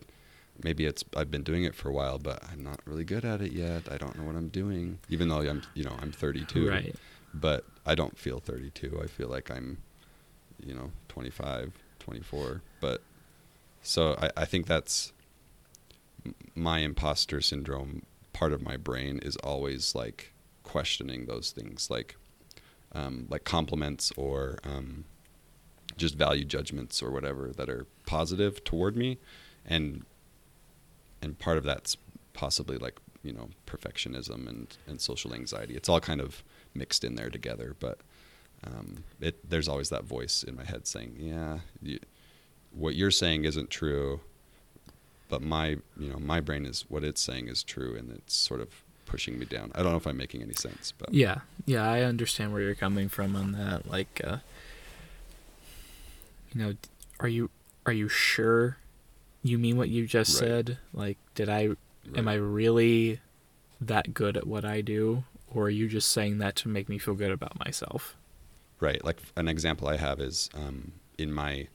maybe 0.63 0.85
it's 0.85 1.03
I've 1.15 1.31
been 1.31 1.43
doing 1.43 1.63
it 1.63 1.75
for 1.75 1.89
a 1.89 1.93
while, 1.93 2.17
but 2.17 2.43
I'm 2.51 2.63
not 2.63 2.79
really 2.85 3.03
good 3.03 3.25
at 3.25 3.41
it 3.41 3.51
yet. 3.51 3.91
I 3.91 3.97
don't 3.97 4.17
know 4.17 4.23
what 4.23 4.35
I'm 4.35 4.49
doing, 4.49 4.99
even 5.09 5.27
though 5.29 5.41
I'm 5.41 5.61
you 5.73 5.83
know 5.83 5.95
I'm 6.01 6.11
32, 6.11 6.69
right, 6.69 6.95
but 7.33 7.65
I 7.85 7.95
don't 7.95 8.17
feel 8.17 8.39
32. 8.39 8.99
I 9.03 9.07
feel 9.07 9.27
like 9.29 9.49
I'm, 9.51 9.77
you 10.63 10.73
know, 10.73 10.91
25, 11.09 11.73
24. 11.99 12.61
But 12.79 13.01
so 13.81 14.15
I, 14.21 14.29
I 14.37 14.45
think 14.45 14.67
that's 14.67 15.13
my 16.55 16.79
imposter 16.79 17.41
syndrome. 17.41 18.03
Part 18.33 18.53
of 18.53 18.61
my 18.61 18.77
brain 18.77 19.19
is 19.19 19.35
always 19.37 19.95
like 19.95 20.33
questioning 20.63 21.25
those 21.25 21.51
things, 21.51 21.89
like 21.89 22.15
um, 22.93 23.27
like 23.29 23.43
compliments 23.43 24.11
or 24.17 24.59
um, 24.63 25.05
just 25.97 26.15
value 26.15 26.45
judgments 26.45 27.01
or 27.01 27.11
whatever 27.11 27.51
that 27.57 27.69
are 27.69 27.85
positive 28.05 28.63
toward 28.63 28.95
me, 28.95 29.17
and 29.65 30.05
and 31.21 31.37
part 31.39 31.57
of 31.57 31.63
that's 31.63 31.97
possibly 32.33 32.77
like 32.77 32.97
you 33.23 33.33
know 33.33 33.49
perfectionism 33.67 34.47
and 34.47 34.77
and 34.87 35.01
social 35.01 35.33
anxiety. 35.33 35.75
It's 35.75 35.89
all 35.89 35.99
kind 35.99 36.21
of 36.21 36.43
mixed 36.73 37.03
in 37.03 37.15
there 37.15 37.29
together, 37.29 37.75
but 37.79 37.99
um, 38.65 39.03
it 39.19 39.49
there's 39.49 39.67
always 39.67 39.89
that 39.89 40.05
voice 40.05 40.43
in 40.43 40.55
my 40.55 40.63
head 40.63 40.87
saying, 40.87 41.15
yeah, 41.17 41.59
you, 41.81 41.99
what 42.71 42.95
you're 42.95 43.11
saying 43.11 43.45
isn't 43.45 43.69
true, 43.69 44.21
but 45.29 45.41
my 45.41 45.77
you 45.97 46.09
know 46.09 46.19
my 46.19 46.39
brain 46.41 46.65
is 46.65 46.85
what 46.89 47.03
it's 47.03 47.21
saying 47.21 47.47
is 47.47 47.63
true, 47.63 47.95
and 47.95 48.11
it's 48.11 48.35
sort 48.35 48.59
of 48.59 48.69
pushing 49.05 49.39
me 49.39 49.45
down. 49.45 49.71
I 49.73 49.81
don't 49.81 49.91
know 49.91 49.97
if 49.97 50.05
I'm 50.05 50.17
making 50.17 50.41
any 50.41 50.53
sense, 50.53 50.91
but 50.97 51.13
yeah, 51.13 51.39
yeah, 51.65 51.89
I 51.89 52.01
understand 52.01 52.51
where 52.53 52.61
you're 52.61 52.75
coming 52.75 53.09
from 53.09 53.35
on 53.35 53.53
that. 53.53 53.89
Like, 53.89 54.21
uh, 54.23 54.37
you 56.53 56.61
know, 56.61 56.73
are 57.19 57.27
you 57.27 57.49
are 57.85 57.93
you 57.93 58.09
sure 58.09 58.77
you 59.43 59.57
mean 59.57 59.77
what 59.77 59.89
you 59.89 60.05
just 60.05 60.33
Right. 60.41 60.47
said? 60.47 60.77
Like, 60.93 61.17
did 61.35 61.49
I 61.49 61.69
am 62.15 62.27
I 62.27 62.33
really 62.35 63.19
that 63.81 64.13
good 64.13 64.35
at 64.35 64.45
what 64.47 64.65
I 64.65 64.81
do, 64.81 65.23
or 65.53 65.65
are 65.65 65.69
you 65.69 65.87
just 65.87 66.11
saying 66.11 66.39
that 66.39 66.55
to 66.57 66.67
make 66.69 66.89
me 66.89 66.97
feel 66.97 67.13
good 67.15 67.31
about 67.31 67.57
myself? 67.57 68.15
Right. 68.79 69.03
Like 69.03 69.17
an 69.35 69.47
example 69.47 69.87
I 69.87 69.97
have 69.97 70.19
is 70.19 70.49
um, 70.53 70.93
in 71.17 71.33
my 71.33 71.67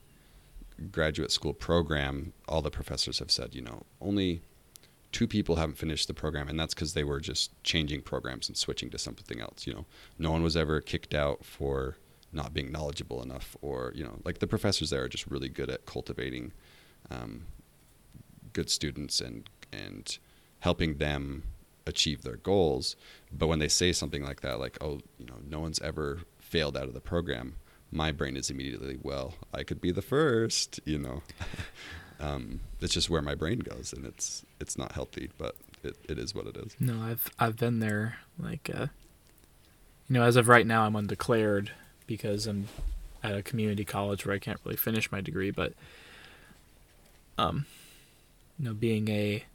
graduate 0.91 1.31
school 1.31 1.53
program, 1.53 2.33
all 2.47 2.61
the 2.61 2.71
professors 2.71 3.19
have 3.19 3.31
said, 3.31 3.55
you 3.55 3.61
know, 3.61 3.83
only 4.01 4.41
two 5.11 5.27
people 5.27 5.55
haven't 5.55 5.77
finished 5.77 6.07
the 6.07 6.13
program, 6.13 6.49
and 6.49 6.59
that's 6.59 6.73
because 6.73 6.93
they 6.93 7.03
were 7.03 7.19
just 7.19 7.51
changing 7.63 8.01
programs 8.01 8.49
and 8.49 8.57
switching 8.57 8.89
to 8.89 8.97
something 8.97 9.39
else. 9.39 9.65
You 9.65 9.73
know, 9.73 9.85
no 10.19 10.31
one 10.31 10.43
was 10.43 10.57
ever 10.57 10.81
kicked 10.81 11.13
out 11.13 11.45
for 11.45 11.97
not 12.33 12.53
being 12.53 12.71
knowledgeable 12.71 13.21
enough, 13.23 13.55
or 13.61 13.91
you 13.95 14.03
know, 14.03 14.19
like 14.25 14.39
the 14.39 14.47
professors 14.47 14.89
there 14.89 15.03
are 15.03 15.09
just 15.09 15.27
really 15.27 15.49
good 15.49 15.69
at 15.69 15.85
cultivating 15.85 16.51
um, 17.09 17.45
good 18.51 18.69
students 18.69 19.21
and 19.21 19.49
and 19.71 20.17
helping 20.59 20.97
them 20.97 21.43
achieve 21.87 22.23
their 22.23 22.37
goals. 22.37 22.95
But 23.31 23.47
when 23.47 23.59
they 23.59 23.67
say 23.67 23.91
something 23.91 24.23
like 24.23 24.41
that, 24.41 24.59
like, 24.59 24.77
oh, 24.81 24.99
you 25.17 25.25
know, 25.25 25.37
no 25.47 25.59
one's 25.59 25.79
ever 25.81 26.19
failed 26.39 26.75
out 26.75 26.87
of 26.87 26.93
the 26.93 27.01
program, 27.01 27.55
my 27.95 28.11
brain 28.11 28.35
is 28.37 28.49
immediately, 28.49 28.99
well, 29.01 29.33
I 29.53 29.63
could 29.63 29.81
be 29.81 29.91
the 29.91 30.01
first, 30.01 30.79
you 30.85 30.99
know. 30.99 31.23
um, 32.19 32.59
it's 32.81 32.93
just 32.93 33.09
where 33.09 33.21
my 33.21 33.35
brain 33.35 33.59
goes, 33.59 33.93
and 33.93 34.05
it's 34.05 34.45
it's 34.59 34.77
not 34.77 34.91
healthy, 34.91 35.29
but 35.37 35.55
it, 35.83 35.95
it 36.09 36.19
is 36.19 36.35
what 36.35 36.45
it 36.45 36.57
is. 36.57 36.75
No, 36.79 37.01
I've 37.01 37.29
I've 37.39 37.57
been 37.57 37.79
there. 37.79 38.17
Like, 38.37 38.69
uh, 38.73 38.87
you 40.07 40.13
know, 40.13 40.23
as 40.23 40.35
of 40.35 40.47
right 40.47 40.67
now, 40.67 40.83
I'm 40.83 40.95
undeclared 40.95 41.71
because 42.05 42.45
I'm 42.45 42.67
at 43.23 43.35
a 43.35 43.41
community 43.41 43.85
college 43.85 44.25
where 44.25 44.35
I 44.35 44.39
can't 44.39 44.59
really 44.63 44.77
finish 44.77 45.11
my 45.11 45.21
degree. 45.21 45.49
But, 45.49 45.73
um, 47.37 47.65
you 48.59 48.65
know, 48.65 48.73
being 48.73 49.07
a 49.09 49.45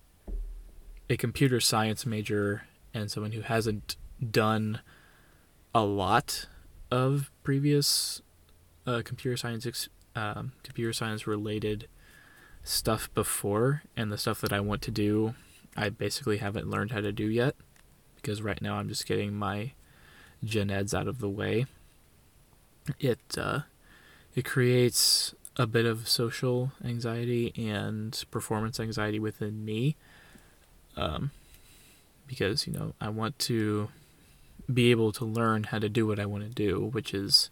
a 1.09 1.17
computer 1.17 1.61
science 1.61 2.07
major 2.07 2.63
and 2.95 3.11
someone 3.11 3.33
who 3.33 3.43
hasn't 3.43 3.97
done 4.31 4.81
a 5.75 5.83
lot 5.85 6.47
of 6.91 7.31
previous 7.43 8.23
uh, 8.87 9.03
computer 9.05 9.37
science 9.37 9.67
ex- 9.67 9.89
um, 10.17 10.53
computer 10.63 10.93
science 10.93 11.27
related 11.27 11.87
stuff 12.63 13.13
before, 13.15 13.83
and 13.97 14.13
the 14.13 14.19
stuff 14.19 14.41
that 14.41 14.53
I 14.53 14.61
want 14.61 14.83
to 14.83 14.91
do 14.91 15.35
I 15.77 15.89
basically 15.89 16.39
haven't 16.39 16.69
learned 16.69 16.93
how 16.93 17.01
to 17.01 17.13
do 17.13 17.27
yet 17.27 17.55
because 18.17 18.43
right 18.43 18.61
now 18.61 18.77
I'm 18.77 18.89
just 18.89 19.07
getting 19.07 19.33
my 19.35 19.73
gen 20.45 20.71
eds 20.71 20.95
out 20.95 21.09
of 21.09 21.19
the 21.19 21.29
way. 21.29 21.67
It 22.99 23.21
uh, 23.39 23.61
it 24.35 24.45
creates 24.45 25.35
a 25.57 25.67
bit 25.67 25.87
of 25.87 26.09
social 26.09 26.73
anxiety 26.85 27.53
and 27.57 28.23
performance 28.31 28.81
anxiety 28.81 29.19
within 29.19 29.65
me, 29.65 29.97
um, 30.97 31.31
because 32.27 32.67
you 32.67 32.73
know 32.73 32.95
I 33.01 33.11
want 33.11 33.39
to 33.41 33.89
be 34.73 34.91
able 34.91 35.13
to 35.13 35.25
learn 35.25 35.65
how 35.65 35.79
to 35.79 35.89
do 35.89 36.07
what 36.07 36.19
I 36.19 36.27
want 36.27 36.45
to 36.45 36.51
do, 36.51 36.87
which 36.93 37.15
is 37.15 37.51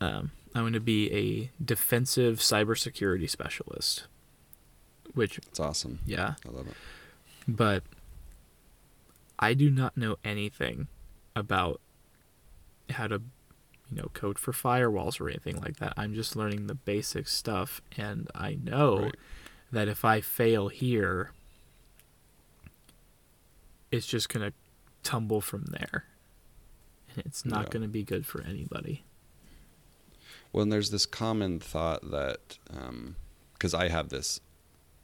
um, 0.00 0.30
I 0.54 0.62
want 0.62 0.74
to 0.74 0.80
be 0.80 1.12
a 1.12 1.50
defensive 1.64 2.38
cybersecurity 2.38 3.28
specialist, 3.28 4.04
which 5.14 5.38
It's 5.38 5.60
awesome. 5.60 5.98
yeah 6.06 6.34
I 6.46 6.50
love 6.50 6.66
it. 6.68 6.74
but 7.46 7.82
I 9.38 9.54
do 9.54 9.70
not 9.70 9.96
know 9.96 10.16
anything 10.24 10.88
about 11.36 11.80
how 12.90 13.06
to, 13.06 13.22
you 13.90 13.96
know, 13.96 14.10
code 14.12 14.38
for 14.38 14.52
firewalls 14.52 15.20
or 15.20 15.28
anything 15.28 15.60
like 15.60 15.76
that. 15.76 15.94
I'm 15.96 16.14
just 16.14 16.34
learning 16.34 16.66
the 16.66 16.74
basic 16.74 17.28
stuff, 17.28 17.80
and 17.96 18.28
I 18.34 18.54
know 18.62 18.98
Right. 19.04 19.14
that 19.70 19.86
if 19.88 20.04
I 20.04 20.20
fail 20.20 20.68
here, 20.68 21.30
it's 23.90 24.06
just 24.06 24.28
gonna 24.28 24.52
tumble 25.02 25.40
from 25.40 25.66
there, 25.66 26.04
and 27.14 27.24
it's 27.24 27.44
not 27.44 27.64
Yeah. 27.66 27.70
gonna 27.70 27.88
be 27.88 28.02
good 28.02 28.26
for 28.26 28.42
anybody. 28.42 29.04
Well, 30.52 30.62
and 30.62 30.72
there's 30.72 30.90
this 30.90 31.06
common 31.06 31.60
thought 31.60 32.10
that 32.10 32.58
because 33.52 33.74
I 33.74 33.88
have 33.88 34.08
this 34.08 34.40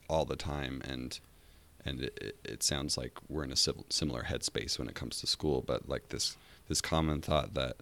all 0.09 0.25
the 0.25 0.37
time, 0.37 0.83
and 0.85 1.19
and 1.85 2.03
it, 2.03 2.37
it, 2.45 2.63
sounds 2.63 2.97
like 2.97 3.19
we're 3.29 3.45
in 3.45 3.53
a 3.53 3.57
sim- 3.57 3.85
similar 3.91 4.23
headspace 4.23 4.79
when 4.79 4.89
it 4.89 4.95
comes 4.95 5.21
to 5.21 5.27
school, 5.27 5.63
but 5.67 5.89
like 5.89 6.09
this 6.09 6.37
this 6.69 6.81
common 6.81 7.21
thought 7.21 7.55
that 7.55 7.77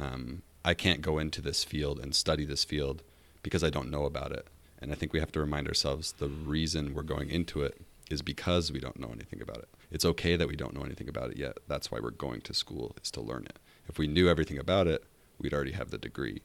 um, 0.00 0.42
I 0.64 0.74
can't 0.74 1.00
go 1.00 1.18
into 1.18 1.40
this 1.40 1.62
field 1.62 2.00
and 2.00 2.14
study 2.14 2.44
this 2.44 2.64
field 2.64 3.02
because 3.42 3.62
I 3.62 3.70
don't 3.70 3.90
know 3.90 4.04
about 4.04 4.32
it, 4.32 4.46
and 4.80 4.90
I 4.90 4.96
think 4.96 5.12
we 5.12 5.20
have 5.20 5.32
to 5.32 5.40
remind 5.40 5.68
ourselves 5.68 6.12
the 6.12 6.28
reason 6.28 6.94
we're 6.94 7.02
going 7.02 7.30
into 7.30 7.62
it 7.62 7.80
is 8.10 8.22
because 8.22 8.72
we 8.72 8.80
don't 8.80 8.98
know 8.98 9.10
anything 9.12 9.40
about 9.42 9.58
it. 9.58 9.68
It's 9.90 10.04
okay 10.04 10.36
that 10.36 10.48
we 10.48 10.56
don't 10.56 10.74
know 10.74 10.84
anything 10.84 11.08
about 11.08 11.30
it 11.30 11.36
yet. 11.36 11.58
That's 11.68 11.90
why 11.90 11.98
we're 12.00 12.10
going 12.10 12.40
to 12.42 12.54
school 12.54 12.94
is 13.02 13.10
to 13.12 13.20
learn 13.20 13.44
it. 13.46 13.58
If 13.88 13.98
we 13.98 14.06
knew 14.06 14.28
everything 14.28 14.58
about 14.58 14.86
it, 14.86 15.04
we'd 15.38 15.54
already 15.54 15.72
have 15.72 15.90
the 15.90 15.98
degree. 15.98 16.42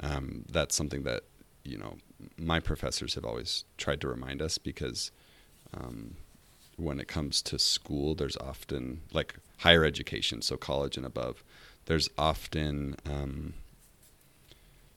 Um, 0.00 0.44
that's 0.50 0.74
something 0.74 1.04
that 1.04 1.22
you 1.64 1.78
know 1.78 1.96
my 2.38 2.60
professors 2.60 3.14
have 3.14 3.24
always 3.24 3.64
tried 3.76 4.00
to 4.00 4.08
remind 4.08 4.42
us 4.42 4.58
because 4.58 5.10
um, 5.72 6.16
when 6.76 7.00
it 7.00 7.08
comes 7.08 7.42
to 7.42 7.58
school, 7.58 8.14
there's 8.14 8.36
often 8.36 9.02
like 9.12 9.36
higher 9.58 9.84
education, 9.84 10.42
so 10.42 10.56
college 10.56 10.96
and 10.96 11.06
above. 11.06 11.42
There's 11.86 12.08
often 12.16 12.96
um, 13.06 13.54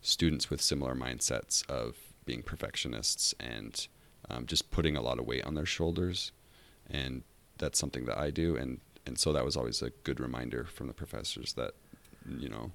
students 0.01 0.49
with 0.49 0.61
similar 0.61 0.95
mindsets 0.95 1.67
of 1.69 1.97
being 2.25 2.41
perfectionists 2.41 3.33
and 3.39 3.87
um, 4.29 4.45
just 4.45 4.71
putting 4.71 4.95
a 4.95 5.01
lot 5.01 5.19
of 5.19 5.25
weight 5.25 5.45
on 5.45 5.53
their 5.55 5.65
shoulders, 5.65 6.31
and 6.89 7.23
that's 7.57 7.79
something 7.79 8.05
that 8.05 8.17
I 8.17 8.29
do, 8.29 8.55
and 8.55 8.79
and 9.05 9.17
so 9.17 9.31
that 9.33 9.45
was 9.45 9.55
always 9.55 9.81
a 9.81 9.91
good 10.03 10.19
reminder 10.19 10.65
from 10.65 10.87
the 10.87 10.93
professors 10.93 11.53
that 11.53 11.73
you 12.27 12.49
know, 12.49 12.71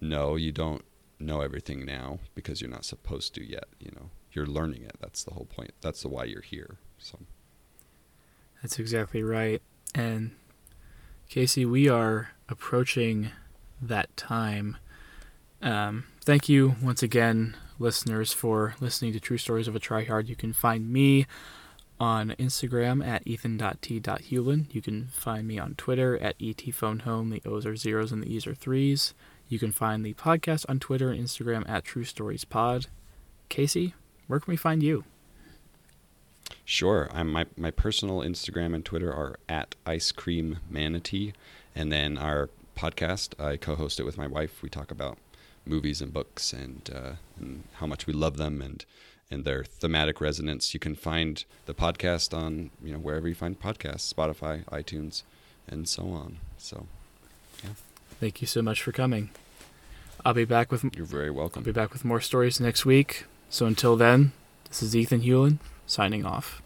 no, 0.00 0.36
you 0.36 0.52
don't 0.52 0.84
know 1.18 1.40
everything 1.40 1.84
now 1.84 2.18
because 2.34 2.60
you're 2.60 2.70
not 2.70 2.84
supposed 2.84 3.34
to 3.34 3.44
yet. 3.44 3.64
You 3.78 3.92
know, 3.94 4.10
you're 4.32 4.46
learning 4.46 4.82
it. 4.82 4.96
That's 5.00 5.24
the 5.24 5.32
whole 5.32 5.46
point. 5.46 5.72
That's 5.80 6.02
the 6.02 6.08
why 6.08 6.24
you're 6.24 6.42
here. 6.42 6.76
So 6.98 7.18
That's 8.62 8.78
exactly 8.78 9.22
right. 9.22 9.62
And 9.94 10.32
Casey, 11.28 11.64
we 11.64 11.88
are 11.88 12.30
approaching 12.48 13.30
that 13.80 14.16
time. 14.16 14.76
Um, 15.62 16.04
thank 16.24 16.48
you 16.48 16.76
once 16.82 17.02
again, 17.02 17.56
listeners, 17.78 18.32
for 18.32 18.74
listening 18.80 19.12
to 19.12 19.20
True 19.20 19.38
Stories 19.38 19.68
of 19.68 19.76
a 19.76 19.80
Tryhard. 19.80 20.28
You 20.28 20.36
can 20.36 20.52
find 20.52 20.92
me 20.92 21.26
on 22.00 22.30
Instagram 22.38 23.06
at 23.06 23.26
ethan.t.hewlin. 23.26 24.66
You 24.74 24.82
can 24.82 25.06
find 25.06 25.46
me 25.46 25.58
on 25.58 25.74
Twitter 25.74 26.16
at 26.18 26.38
etphonehome. 26.38 27.30
The 27.30 27.48
O's 27.48 27.66
are 27.66 27.76
zeros 27.76 28.12
and 28.12 28.22
the 28.22 28.32
E's 28.32 28.46
are 28.46 28.54
threes. 28.54 29.14
You 29.48 29.58
can 29.58 29.72
find 29.72 30.04
the 30.04 30.14
podcast 30.14 30.64
on 30.68 30.80
Twitter 30.80 31.10
and 31.10 31.24
Instagram 31.24 31.68
at 31.68 31.84
True 31.84 32.04
Stories 32.04 32.44
Pod. 32.44 32.86
Casey, 33.48 33.94
where 34.26 34.40
can 34.40 34.50
we 34.50 34.56
find 34.56 34.82
you? 34.82 35.04
Sure. 36.64 37.08
I'm 37.12 37.30
my 37.30 37.46
my 37.56 37.70
personal 37.70 38.20
Instagram 38.20 38.74
and 38.74 38.84
Twitter 38.84 39.12
are 39.12 39.36
at 39.48 39.74
ice 39.86 40.12
cream 40.12 40.58
manatee, 40.70 41.34
and 41.74 41.92
then 41.92 42.16
our 42.16 42.48
podcast 42.76 43.38
I 43.38 43.56
co-host 43.56 44.00
it 44.00 44.04
with 44.04 44.18
my 44.18 44.26
wife. 44.26 44.62
We 44.62 44.68
talk 44.68 44.90
about 44.90 45.18
movies 45.66 46.00
and 46.00 46.12
books 46.12 46.52
and, 46.52 46.90
uh, 46.94 47.12
and 47.38 47.64
how 47.74 47.86
much 47.86 48.06
we 48.06 48.12
love 48.12 48.36
them 48.36 48.60
and 48.60 48.84
and 49.30 49.44
their 49.44 49.64
thematic 49.64 50.20
resonance. 50.20 50.74
You 50.74 50.80
can 50.80 50.94
find 50.94 51.44
the 51.66 51.74
podcast 51.74 52.36
on 52.36 52.70
you 52.82 52.92
know 52.92 52.98
wherever 52.98 53.28
you 53.28 53.34
find 53.34 53.58
podcasts, 53.58 54.12
Spotify, 54.12 54.64
iTunes, 54.66 55.22
and 55.68 55.88
so 55.88 56.04
on. 56.08 56.38
So, 56.58 56.86
yeah. 57.62 57.70
Thank 58.20 58.40
you 58.40 58.46
so 58.46 58.62
much 58.62 58.82
for 58.82 58.92
coming. 58.92 59.30
I'll 60.24 60.34
be 60.34 60.44
back 60.44 60.72
with 60.72 60.84
You're 60.96 61.04
very 61.04 61.30
welcome. 61.30 61.60
I'll 61.60 61.64
be 61.64 61.72
back 61.72 61.92
with 61.92 62.04
more 62.04 62.20
stories 62.20 62.60
next 62.60 62.86
week. 62.86 63.26
So 63.50 63.66
until 63.66 63.96
then, 63.96 64.32
this 64.68 64.82
is 64.82 64.96
Ethan 64.96 65.20
Hewlin 65.20 65.58
signing 65.86 66.24
off. 66.24 66.62